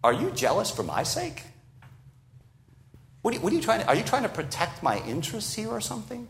Are 0.04 0.14
you 0.14 0.32
jealous 0.32 0.70
for 0.70 0.84
my 0.84 1.04
sake? 1.04 1.44
What 3.22 3.34
are, 3.34 3.38
you, 3.38 3.42
what 3.42 3.54
are 3.54 3.56
you 3.56 3.62
trying 3.62 3.82
to, 3.82 3.88
are 3.88 3.96
you 3.96 4.04
trying 4.04 4.24
to 4.24 4.30
protect 4.30 4.82
my 4.82 5.00
interests 5.06 5.54
here 5.54 5.70
or 5.70 5.82
something? 5.82 6.28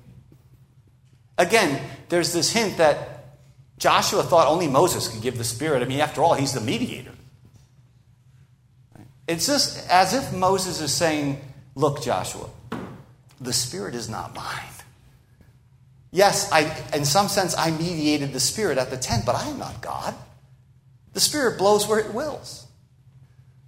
Again, 1.38 1.82
there's 2.10 2.34
this 2.34 2.52
hint 2.52 2.78
that 2.78 3.38
Joshua 3.78 4.24
thought 4.24 4.48
only 4.48 4.68
Moses 4.68 5.08
could 5.08 5.22
give 5.22 5.38
the 5.38 5.44
Spirit. 5.44 5.82
I 5.82 5.86
mean, 5.86 6.00
after 6.00 6.22
all, 6.22 6.34
he's 6.34 6.54
the 6.54 6.62
mediator. 6.62 7.14
It's 9.28 9.48
just 9.48 9.90
as 9.90 10.14
if 10.14 10.34
Moses 10.34 10.82
is 10.82 10.94
saying, 10.94 11.40
Look, 11.74 12.04
Joshua, 12.04 12.50
the 13.40 13.54
Spirit 13.54 13.96
is 13.96 14.10
not 14.10 14.36
mine. 14.36 14.72
Yes, 16.12 16.52
I, 16.52 16.64
in 16.94 17.06
some 17.06 17.30
sense, 17.30 17.58
I 17.58 17.72
mediated 17.72 18.34
the 18.34 18.40
Spirit 18.40 18.78
at 18.78 18.90
the 18.90 18.98
tent, 18.98 19.26
but 19.26 19.36
I 19.36 19.48
am 19.48 19.58
not 19.58 19.82
God. 19.82 20.14
The 21.14 21.22
Spirit 21.22 21.58
blows 21.58 21.88
where 21.88 22.00
it 22.00 22.14
wills. 22.14 22.68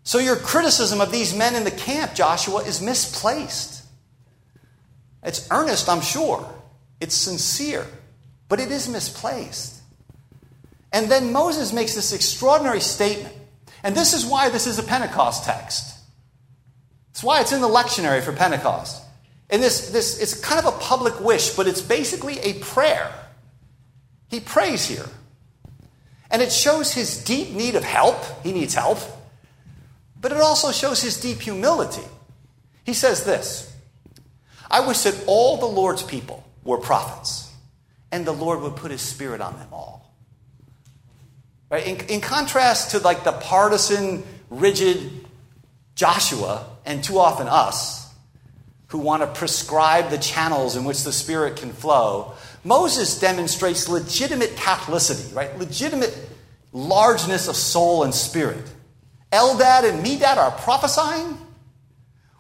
So 0.04 0.20
your 0.20 0.36
criticism 0.36 1.00
of 1.00 1.12
these 1.12 1.34
men 1.34 1.56
in 1.56 1.64
the 1.64 1.72
camp, 1.72 2.14
Joshua, 2.14 2.62
is 2.64 2.82
misplaced. 2.82 3.84
It's 5.24 5.48
earnest, 5.50 5.88
I'm 5.88 6.02
sure. 6.02 6.48
It's 7.00 7.16
sincere, 7.16 7.86
but 8.50 8.60
it 8.60 8.72
is 8.72 8.90
misplaced. 8.90 9.82
And 10.92 11.10
then 11.10 11.32
Moses 11.32 11.74
makes 11.74 11.96
this 11.96 12.14
extraordinary 12.14 12.82
statement. 12.82 13.34
And 13.84 13.96
this 13.96 14.14
is 14.14 14.26
why 14.26 14.50
this 14.50 14.68
is 14.68 14.78
a 14.78 14.84
Pentecost 14.84 15.46
text. 15.46 15.98
It's 17.12 17.24
why 17.24 17.42
it's 17.42 17.52
in 17.52 17.62
the 17.62 17.68
lectionary 17.68 18.22
for 18.22 18.34
Pentecost. 18.34 19.02
And 19.50 19.62
this, 19.62 19.90
this 19.92 20.20
it's 20.20 20.34
kind 20.34 20.60
of 20.60 20.74
a 20.74 20.78
public 20.78 21.20
wish, 21.20 21.52
but 21.52 21.68
it's 21.68 21.82
basically 21.82 22.40
a 22.40 22.54
prayer. 22.56 23.14
He 24.30 24.40
prays 24.40 24.86
here. 24.86 25.06
And 26.32 26.42
it 26.42 26.52
shows 26.52 26.94
his 26.94 27.24
deep 27.24 27.52
need 27.52 27.76
of 27.76 27.84
help. 27.84 28.18
He 28.44 28.52
needs 28.52 28.74
help. 28.74 28.98
But 30.24 30.32
it 30.32 30.40
also 30.40 30.72
shows 30.72 31.02
his 31.02 31.20
deep 31.20 31.42
humility. 31.42 32.08
He 32.86 32.94
says 32.94 33.26
this 33.26 33.76
I 34.72 34.88
wish 34.88 35.02
that 35.02 35.22
all 35.28 35.58
the 35.58 35.66
Lord's 35.66 36.02
people 36.02 36.44
were 36.64 36.78
prophets, 36.78 37.52
and 38.10 38.26
the 38.26 38.32
Lord 38.32 38.62
would 38.62 38.78
put 38.78 38.90
his 38.90 39.02
spirit 39.02 39.42
on 39.42 39.60
them 39.60 39.68
all. 39.74 40.16
Right? 41.70 41.86
In, 41.86 41.98
in 42.08 42.22
contrast 42.22 42.92
to 42.92 43.00
like 43.00 43.26
the 43.26 43.34
partisan, 43.34 44.24
rigid 44.50 45.28
Joshua, 45.96 46.68
and 46.86 47.04
too 47.04 47.20
often 47.20 47.48
us, 47.48 48.10
who 48.88 49.00
want 49.00 49.24
to 49.24 49.28
prescribe 49.28 50.10
the 50.10 50.18
channels 50.18 50.78
in 50.78 50.86
which 50.86 51.04
the 51.04 51.12
Spirit 51.12 51.58
can 51.58 51.74
flow, 51.74 52.34
Moses 52.64 53.20
demonstrates 53.20 53.90
legitimate 53.90 54.52
Catholicity, 54.52 55.36
right? 55.36 55.58
Legitimate 55.58 56.16
largeness 56.72 57.50
of 57.50 57.58
soul 57.58 58.04
and 58.04 58.14
spirit. 58.14 58.72
Eldad 59.34 59.90
and 59.90 60.06
Medad 60.06 60.38
are 60.38 60.52
prophesying. 60.52 61.38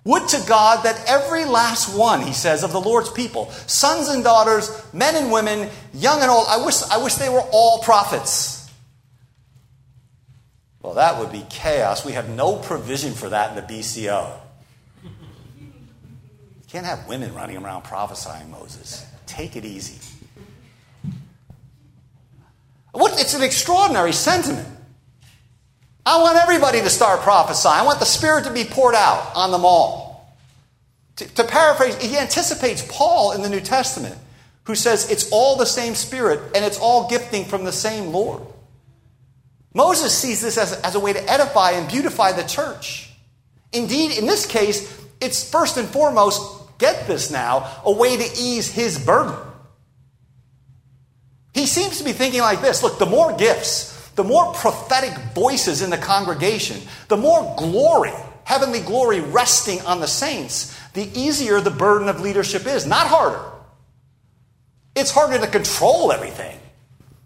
Would 0.05 0.27
to 0.29 0.43
God 0.47 0.83
that 0.83 1.03
every 1.07 1.45
last 1.45 1.97
one, 1.97 2.21
he 2.21 2.33
says, 2.33 2.63
of 2.63 2.71
the 2.71 2.79
Lord's 2.79 3.09
people, 3.09 3.49
sons 3.67 4.09
and 4.09 4.23
daughters, 4.23 4.69
men 4.93 5.15
and 5.15 5.31
women, 5.31 5.69
young 5.93 6.21
and 6.21 6.29
old, 6.29 6.45
I 6.49 6.63
wish, 6.63 6.83
I 6.91 7.01
wish 7.01 7.15
they 7.15 7.29
were 7.29 7.43
all 7.51 7.79
prophets. 7.79 8.69
Well, 10.81 10.95
that 10.95 11.19
would 11.19 11.31
be 11.31 11.45
chaos. 11.49 12.05
We 12.05 12.11
have 12.11 12.29
no 12.29 12.57
provision 12.57 13.13
for 13.13 13.29
that 13.29 13.57
in 13.57 13.65
the 13.65 13.73
BCO. 13.73 14.37
You 15.03 15.09
can't 16.67 16.85
have 16.85 17.07
women 17.07 17.33
running 17.33 17.57
around 17.57 17.83
prophesying, 17.83 18.51
Moses. 18.51 19.05
Take 19.25 19.55
it 19.55 19.63
easy. 19.63 19.99
What, 22.91 23.19
it's 23.19 23.33
an 23.33 23.41
extraordinary 23.41 24.11
sentiment. 24.11 24.67
I 26.05 26.21
want 26.21 26.37
everybody 26.37 26.81
to 26.81 26.89
start 26.89 27.21
prophesying. 27.21 27.79
I 27.79 27.85
want 27.85 27.99
the 27.99 28.05
Spirit 28.05 28.45
to 28.45 28.51
be 28.51 28.65
poured 28.65 28.95
out 28.95 29.35
on 29.35 29.51
them 29.51 29.63
all. 29.63 30.35
To, 31.17 31.27
to 31.35 31.43
paraphrase, 31.43 32.01
he 32.01 32.17
anticipates 32.17 32.85
Paul 32.89 33.33
in 33.33 33.41
the 33.41 33.49
New 33.49 33.61
Testament, 33.61 34.15
who 34.65 34.75
says 34.75 35.09
it's 35.09 35.31
all 35.31 35.55
the 35.55 35.65
same 35.65 35.95
Spirit 35.95 36.39
and 36.55 36.65
it's 36.65 36.79
all 36.79 37.09
gifting 37.09 37.45
from 37.45 37.63
the 37.63 37.71
same 37.71 38.11
Lord. 38.11 38.41
Moses 39.73 40.15
sees 40.15 40.41
this 40.41 40.57
as, 40.57 40.73
as 40.81 40.95
a 40.95 40.99
way 40.99 41.13
to 41.13 41.31
edify 41.31 41.71
and 41.71 41.89
beautify 41.89 42.31
the 42.31 42.43
church. 42.43 43.09
Indeed, 43.71 44.17
in 44.17 44.27
this 44.27 44.45
case, 44.45 45.01
it's 45.19 45.49
first 45.49 45.77
and 45.77 45.87
foremost 45.87 46.77
get 46.77 47.07
this 47.07 47.31
now, 47.31 47.81
a 47.85 47.91
way 47.91 48.17
to 48.17 48.23
ease 48.37 48.69
his 48.69 49.03
burden. 49.03 49.35
He 51.53 51.65
seems 51.65 51.99
to 51.99 52.03
be 52.03 52.11
thinking 52.11 52.41
like 52.41 52.61
this 52.61 52.83
look, 52.83 52.99
the 52.99 53.05
more 53.05 53.35
gifts, 53.35 53.92
the 54.15 54.23
more 54.23 54.53
prophetic 54.53 55.17
voices 55.33 55.81
in 55.81 55.89
the 55.89 55.97
congregation, 55.97 56.79
the 57.07 57.17
more 57.17 57.55
glory, 57.57 58.13
heavenly 58.43 58.79
glory 58.79 59.21
resting 59.21 59.81
on 59.81 59.99
the 59.99 60.07
saints, 60.07 60.77
the 60.93 61.09
easier 61.19 61.59
the 61.59 61.71
burden 61.71 62.09
of 62.09 62.19
leadership 62.19 62.67
is, 62.67 62.85
not 62.85 63.07
harder. 63.07 63.43
It's 64.95 65.11
harder 65.11 65.39
to 65.39 65.47
control 65.47 66.11
everything 66.11 66.59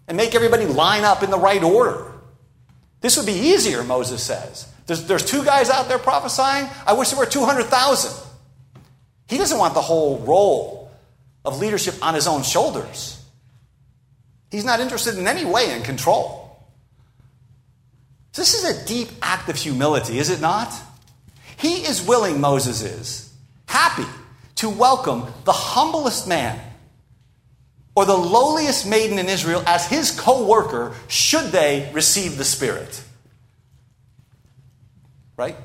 and 0.06 0.16
make 0.16 0.34
everybody 0.34 0.64
line 0.64 1.04
up 1.04 1.22
in 1.22 1.30
the 1.30 1.38
right 1.38 1.62
order. 1.62 2.12
This 3.00 3.16
would 3.16 3.26
be 3.26 3.32
easier, 3.32 3.84
Moses 3.84 4.22
says. 4.22 4.66
There's, 4.86 5.04
there's 5.04 5.24
two 5.24 5.44
guys 5.44 5.68
out 5.68 5.88
there 5.88 5.98
prophesying. 5.98 6.68
I 6.86 6.94
wish 6.94 7.10
there 7.10 7.18
were 7.18 7.26
200,000. 7.26 8.26
He 9.28 9.36
doesn't 9.36 9.58
want 9.58 9.74
the 9.74 9.82
whole 9.82 10.18
role 10.20 10.90
of 11.44 11.60
leadership 11.60 11.94
on 12.02 12.14
his 12.14 12.26
own 12.26 12.42
shoulders. 12.42 13.22
He's 14.50 14.64
not 14.64 14.80
interested 14.80 15.18
in 15.18 15.28
any 15.28 15.44
way 15.44 15.76
in 15.76 15.82
control. 15.82 16.37
This 18.34 18.54
is 18.54 18.64
a 18.64 18.86
deep 18.86 19.08
act 19.22 19.48
of 19.48 19.56
humility, 19.56 20.18
is 20.18 20.30
it 20.30 20.40
not? 20.40 20.72
He 21.56 21.86
is 21.86 22.06
willing, 22.06 22.40
Moses 22.40 22.82
is, 22.82 23.32
happy 23.66 24.06
to 24.56 24.68
welcome 24.68 25.26
the 25.44 25.52
humblest 25.52 26.28
man 26.28 26.60
or 27.94 28.04
the 28.04 28.16
lowliest 28.16 28.86
maiden 28.86 29.18
in 29.18 29.28
Israel 29.28 29.62
as 29.66 29.88
his 29.88 30.12
co 30.12 30.46
worker 30.46 30.94
should 31.08 31.46
they 31.46 31.90
receive 31.92 32.38
the 32.38 32.44
Spirit. 32.44 33.02
Right? 35.36 35.56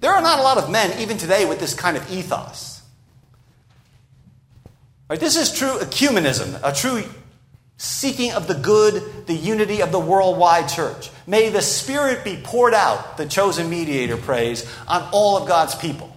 There 0.00 0.12
are 0.12 0.22
not 0.22 0.38
a 0.38 0.42
lot 0.42 0.58
of 0.58 0.70
men, 0.70 0.98
even 1.00 1.18
today, 1.18 1.46
with 1.46 1.60
this 1.60 1.74
kind 1.74 1.96
of 1.96 2.10
ethos. 2.10 2.82
Right? 5.08 5.20
This 5.20 5.36
is 5.36 5.52
true 5.52 5.78
ecumenism, 5.78 6.58
a 6.62 6.74
true 6.74 7.04
seeking 7.76 8.32
of 8.32 8.48
the 8.48 8.54
good, 8.54 9.26
the 9.26 9.34
unity 9.34 9.82
of 9.82 9.92
the 9.92 10.00
worldwide 10.00 10.68
church. 10.68 11.10
May 11.26 11.48
the 11.48 11.62
Spirit 11.62 12.24
be 12.24 12.36
poured 12.36 12.74
out, 12.74 13.16
the 13.16 13.26
chosen 13.26 13.70
mediator 13.70 14.16
prays, 14.16 14.70
on 14.86 15.08
all 15.12 15.36
of 15.36 15.48
God's 15.48 15.74
people. 15.74 16.14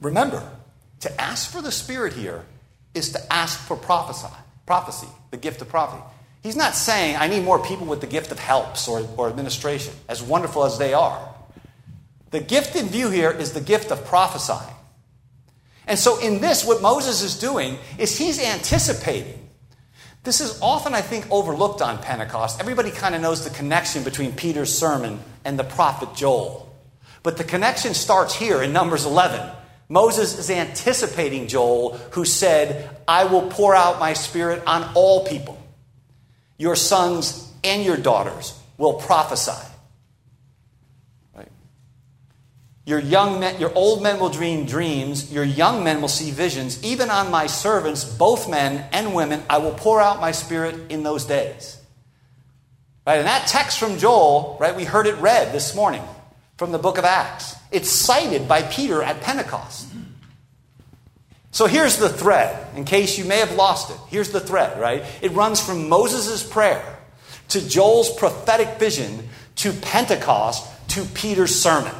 Remember, 0.00 0.46
to 1.00 1.20
ask 1.20 1.50
for 1.50 1.62
the 1.62 1.72
Spirit 1.72 2.12
here 2.12 2.44
is 2.94 3.12
to 3.12 3.32
ask 3.32 3.58
for 3.58 3.76
prophesy, 3.76 4.32
prophecy, 4.66 5.08
the 5.30 5.36
gift 5.36 5.62
of 5.62 5.68
prophecy. 5.68 6.02
He's 6.42 6.56
not 6.56 6.74
saying, 6.74 7.16
I 7.16 7.26
need 7.28 7.42
more 7.42 7.58
people 7.58 7.86
with 7.86 8.02
the 8.02 8.06
gift 8.06 8.30
of 8.30 8.38
helps 8.38 8.86
or, 8.86 9.08
or 9.16 9.28
administration, 9.28 9.94
as 10.08 10.22
wonderful 10.22 10.64
as 10.64 10.76
they 10.76 10.92
are. 10.92 11.34
The 12.30 12.40
gift 12.40 12.76
in 12.76 12.88
view 12.88 13.08
here 13.10 13.30
is 13.30 13.52
the 13.52 13.60
gift 13.60 13.90
of 13.90 14.04
prophesying. 14.04 14.74
And 15.86 15.98
so, 15.98 16.18
in 16.20 16.40
this, 16.40 16.64
what 16.64 16.82
Moses 16.82 17.22
is 17.22 17.38
doing 17.38 17.78
is 17.98 18.18
he's 18.18 18.42
anticipating. 18.42 19.43
This 20.24 20.40
is 20.40 20.58
often, 20.62 20.94
I 20.94 21.02
think, 21.02 21.30
overlooked 21.30 21.82
on 21.82 21.98
Pentecost. 21.98 22.58
Everybody 22.58 22.90
kind 22.90 23.14
of 23.14 23.20
knows 23.20 23.44
the 23.44 23.50
connection 23.50 24.02
between 24.04 24.32
Peter's 24.32 24.76
sermon 24.76 25.20
and 25.44 25.58
the 25.58 25.64
prophet 25.64 26.14
Joel. 26.14 26.74
But 27.22 27.36
the 27.36 27.44
connection 27.44 27.92
starts 27.92 28.34
here 28.34 28.62
in 28.62 28.72
Numbers 28.72 29.04
11. 29.04 29.50
Moses 29.90 30.38
is 30.38 30.50
anticipating 30.50 31.46
Joel, 31.46 31.98
who 32.12 32.24
said, 32.24 32.88
I 33.06 33.26
will 33.26 33.48
pour 33.48 33.74
out 33.74 34.00
my 34.00 34.14
spirit 34.14 34.62
on 34.66 34.90
all 34.94 35.26
people. 35.26 35.62
Your 36.56 36.74
sons 36.74 37.52
and 37.62 37.84
your 37.84 37.98
daughters 37.98 38.58
will 38.78 38.94
prophesy. 38.94 39.73
Your 42.86 42.98
young 42.98 43.40
men, 43.40 43.58
your 43.58 43.72
old 43.74 44.02
men 44.02 44.20
will 44.20 44.28
dream 44.28 44.66
dreams, 44.66 45.32
your 45.32 45.44
young 45.44 45.84
men 45.84 46.02
will 46.02 46.08
see 46.08 46.30
visions. 46.30 46.82
Even 46.84 47.08
on 47.08 47.30
my 47.30 47.46
servants, 47.46 48.04
both 48.04 48.48
men 48.48 48.86
and 48.92 49.14
women, 49.14 49.42
I 49.48 49.58
will 49.58 49.72
pour 49.72 50.02
out 50.02 50.20
my 50.20 50.32
spirit 50.32 50.90
in 50.90 51.02
those 51.02 51.24
days. 51.24 51.78
Right? 53.06 53.18
And 53.18 53.26
that 53.26 53.48
text 53.48 53.78
from 53.78 53.98
Joel, 53.98 54.58
right, 54.60 54.76
we 54.76 54.84
heard 54.84 55.06
it 55.06 55.16
read 55.16 55.52
this 55.52 55.74
morning 55.74 56.02
from 56.58 56.72
the 56.72 56.78
book 56.78 56.98
of 56.98 57.04
Acts. 57.04 57.56
It's 57.72 57.88
cited 57.88 58.46
by 58.46 58.62
Peter 58.62 59.02
at 59.02 59.20
Pentecost. 59.22 59.88
So 61.52 61.66
here's 61.66 61.96
the 61.96 62.08
thread, 62.08 62.76
in 62.76 62.84
case 62.84 63.16
you 63.16 63.24
may 63.24 63.38
have 63.38 63.54
lost 63.54 63.90
it. 63.90 63.96
Here's 64.08 64.30
the 64.30 64.40
thread, 64.40 64.78
right? 64.78 65.04
It 65.22 65.32
runs 65.32 65.60
from 65.64 65.88
Moses' 65.88 66.42
prayer 66.42 66.98
to 67.48 67.66
Joel's 67.66 68.14
prophetic 68.14 68.78
vision 68.78 69.28
to 69.56 69.72
Pentecost 69.72 70.68
to 70.88 71.04
Peter's 71.04 71.58
sermon. 71.58 71.94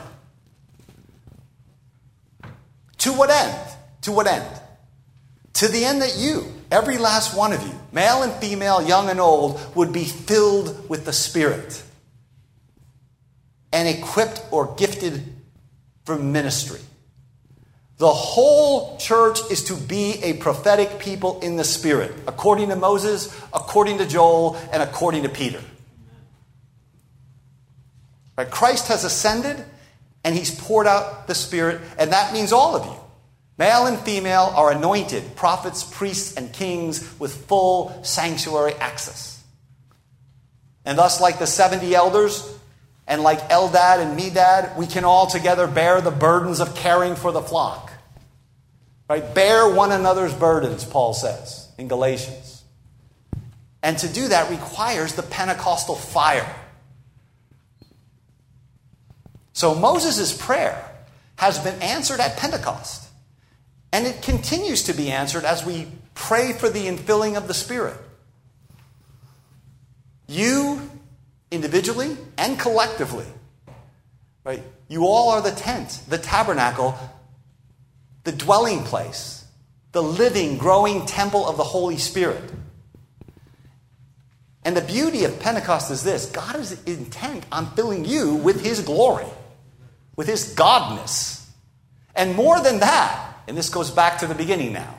To 3.05 3.13
what 3.13 3.29
end? 3.29 3.55
To 4.03 4.13
what 4.13 4.27
end? 4.27 4.49
To 5.55 5.69
the 5.69 5.85
end 5.85 6.01
that 6.01 6.17
you, 6.17 6.51
every 6.71 6.97
last 6.97 7.37
one 7.37 7.53
of 7.53 7.63
you, 7.63 7.79
male 7.93 8.23
and 8.23 8.33
female, 8.33 8.81
young 8.81 9.11
and 9.11 9.21
old, 9.21 9.61
would 9.77 9.93
be 9.93 10.05
filled 10.05 10.89
with 10.89 11.05
the 11.05 11.13
Spirit 11.13 11.83
and 13.75 13.87
equipped 13.87 14.43
or 14.51 14.75
gifted 14.77 15.23
for 16.07 16.17
ministry. 16.17 16.81
The 17.99 18.11
whole 18.11 18.97
church 18.97 19.41
is 19.51 19.65
to 19.65 19.77
be 19.77 20.19
a 20.23 20.33
prophetic 20.39 20.99
people 20.99 21.41
in 21.41 21.57
the 21.57 21.65
Spirit, 21.65 22.11
according 22.27 22.71
to 22.71 22.77
Moses, 22.77 23.39
according 23.53 23.99
to 23.99 24.07
Joel, 24.07 24.57
and 24.73 24.83
according 24.83 25.25
to 25.25 25.29
Peter. 25.29 25.61
Right? 28.39 28.51
Christ 28.51 28.89
has 28.89 29.05
ascended, 29.05 29.63
and 30.25 30.35
he's 30.35 30.51
poured 30.51 30.87
out 30.87 31.27
the 31.29 31.35
Spirit, 31.35 31.81
and 31.99 32.13
that 32.13 32.33
means 32.33 32.53
all 32.53 32.75
of 32.75 32.85
you. 32.87 32.97
Male 33.57 33.87
and 33.87 33.99
female 34.01 34.53
are 34.57 34.73
anointed 34.73 35.37
prophets, 35.37 35.85
priests, 35.85 36.35
and 36.37 36.53
kings 36.53 37.09
with 37.21 37.47
full 37.47 38.03
sanctuary 38.03 38.75
access. 38.75 39.43
And 40.85 40.99
thus, 40.99 41.21
like 41.21 41.39
the 41.39 41.47
70 41.47 41.95
elders, 41.95 42.51
and 43.07 43.23
like 43.23 43.41
Eldad 43.51 43.99
and 43.99 44.19
Medad, 44.19 44.77
we 44.77 44.87
can 44.87 45.05
all 45.05 45.27
together 45.27 45.67
bear 45.67 46.01
the 46.01 46.11
burdens 46.11 46.61
of 46.61 46.75
caring 46.75 47.15
for 47.17 47.33
the 47.33 47.43
flock. 47.43 47.93
Right? 49.09 49.35
Bear 49.35 49.69
one 49.69 49.93
another's 49.93 50.35
burdens, 50.35 50.85
Paul 50.85 51.13
says 51.13 51.69
in 51.77 51.89
Galatians. 51.89 52.63
And 53.83 53.99
to 53.99 54.09
do 54.09 54.29
that 54.29 54.51
requires 54.51 55.15
the 55.15 55.23
Pentecostal 55.23 55.95
fire. 55.95 56.51
So 59.65 59.75
Moses' 59.75 60.37
prayer 60.37 60.93
has 61.37 61.59
been 61.59 61.81
answered 61.81 62.21
at 62.21 62.37
Pentecost. 62.37 63.09
And 63.95 64.07
it 64.07 64.21
continues 64.21 64.83
to 64.83 64.93
be 64.93 65.11
answered 65.11 65.47
as 65.47 65.65
we 65.65 65.87
pray 66.15 66.53
for 66.53 66.69
the 66.69 66.87
infilling 66.87 67.39
of 67.39 67.49
the 67.49 67.55
Spirit. 67.55 67.97
You, 70.29 70.91
individually 71.51 72.19
and 72.37 72.59
collectively, 72.59 73.25
right? 74.45 74.63
You 74.89 75.07
all 75.07 75.31
are 75.31 75.41
the 75.41 75.53
tent, 75.53 75.99
the 76.11 76.19
tabernacle, 76.19 76.99
the 78.25 78.33
dwelling 78.33 78.85
place, 78.85 79.47
the 79.93 80.03
living, 80.03 80.59
growing 80.59 81.07
temple 81.07 81.49
of 81.49 81.57
the 81.57 81.65
Holy 81.65 81.97
Spirit. 81.97 82.53
And 84.63 84.77
the 84.77 84.83
beauty 84.83 85.25
of 85.25 85.41
Pentecost 85.41 85.91
is 85.91 86.05
this 86.05 86.27
God 86.27 86.57
is 86.57 86.85
intent 86.85 87.47
on 87.51 87.75
filling 87.75 88.05
you 88.05 88.35
with 88.35 88.63
His 88.63 88.83
glory, 88.83 89.25
with 90.17 90.29
His 90.29 90.55
godness. 90.55 91.47
And 92.15 92.35
more 92.35 92.61
than 92.61 92.81
that, 92.81 93.39
and 93.49 93.57
this 93.57 93.69
goes 93.69 93.91
back 93.91 94.19
to 94.19 94.27
the 94.27 94.35
beginning 94.35 94.73
now, 94.73 94.95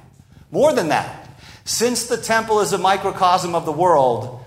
more 0.52 0.74
than 0.74 0.90
that, 0.90 1.30
since 1.64 2.06
the 2.08 2.18
temple 2.18 2.60
is 2.60 2.74
a 2.74 2.78
microcosm 2.78 3.56
of 3.56 3.66
the 3.66 3.72
world, 3.72 4.46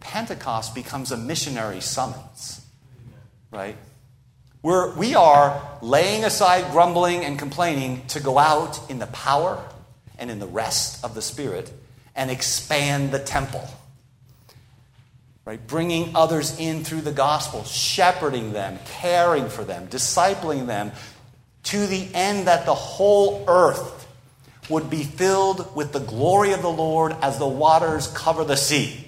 Pentecost 0.00 0.74
becomes 0.74 1.12
a 1.12 1.16
missionary 1.16 1.80
summons, 1.80 2.64
right? 3.50 3.76
We're, 4.62 4.94
we 4.96 5.14
are 5.14 5.78
laying 5.80 6.24
aside 6.24 6.70
grumbling 6.72 7.24
and 7.24 7.38
complaining 7.38 8.06
to 8.08 8.20
go 8.20 8.38
out 8.38 8.90
in 8.90 8.98
the 8.98 9.06
power 9.06 9.64
and 10.18 10.30
in 10.30 10.40
the 10.40 10.46
rest 10.46 11.04
of 11.04 11.14
the 11.14 11.22
Spirit 11.22 11.72
and 12.14 12.30
expand 12.30 13.12
the 13.12 13.18
temple. 13.18 13.66
Right? 15.48 15.66
Bringing 15.66 16.14
others 16.14 16.60
in 16.60 16.84
through 16.84 17.00
the 17.00 17.10
gospel, 17.10 17.64
shepherding 17.64 18.52
them, 18.52 18.78
caring 18.84 19.48
for 19.48 19.64
them, 19.64 19.86
discipling 19.86 20.66
them 20.66 20.92
to 21.62 21.86
the 21.86 22.06
end 22.12 22.48
that 22.48 22.66
the 22.66 22.74
whole 22.74 23.46
earth 23.48 24.06
would 24.68 24.90
be 24.90 25.02
filled 25.04 25.74
with 25.74 25.94
the 25.94 26.00
glory 26.00 26.52
of 26.52 26.60
the 26.60 26.70
Lord 26.70 27.16
as 27.22 27.38
the 27.38 27.48
waters 27.48 28.08
cover 28.08 28.44
the 28.44 28.58
sea 28.58 29.06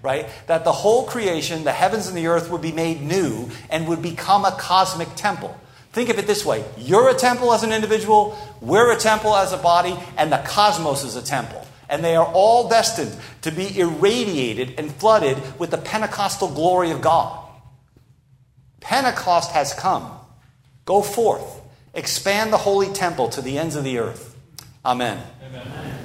right? 0.00 0.28
That 0.46 0.64
the 0.64 0.72
whole 0.72 1.06
creation, 1.06 1.64
the 1.64 1.72
heavens 1.72 2.08
and 2.08 2.16
the 2.16 2.28
earth, 2.28 2.50
would 2.50 2.62
be 2.62 2.70
made 2.72 3.02
new 3.02 3.50
and 3.68 3.88
would 3.88 4.00
become 4.00 4.44
a 4.44 4.52
cosmic 4.52 5.08
temple. 5.16 5.58
Think 5.92 6.08
of 6.08 6.18
it 6.18 6.26
this 6.26 6.44
way 6.44 6.64
you're 6.76 7.08
a 7.08 7.14
temple 7.14 7.52
as 7.52 7.62
an 7.62 7.72
individual, 7.72 8.38
we're 8.60 8.92
a 8.92 8.96
temple 8.96 9.34
as 9.36 9.52
a 9.52 9.56
body, 9.56 9.96
and 10.16 10.32
the 10.32 10.38
cosmos 10.38 11.04
is 11.04 11.14
a 11.14 11.22
temple. 11.22 11.66
And 11.88 12.04
they 12.04 12.16
are 12.16 12.26
all 12.26 12.68
destined 12.68 13.16
to 13.42 13.50
be 13.50 13.78
irradiated 13.78 14.74
and 14.78 14.92
flooded 14.92 15.38
with 15.58 15.70
the 15.70 15.78
Pentecostal 15.78 16.48
glory 16.48 16.90
of 16.90 17.00
God. 17.00 17.46
Pentecost 18.80 19.52
has 19.52 19.72
come. 19.72 20.10
Go 20.84 21.02
forth, 21.02 21.60
expand 21.94 22.52
the 22.52 22.58
holy 22.58 22.92
temple 22.92 23.28
to 23.30 23.42
the 23.42 23.58
ends 23.58 23.76
of 23.76 23.84
the 23.84 23.98
earth. 23.98 24.36
Amen. 24.84 25.22
Amen. 25.46 25.97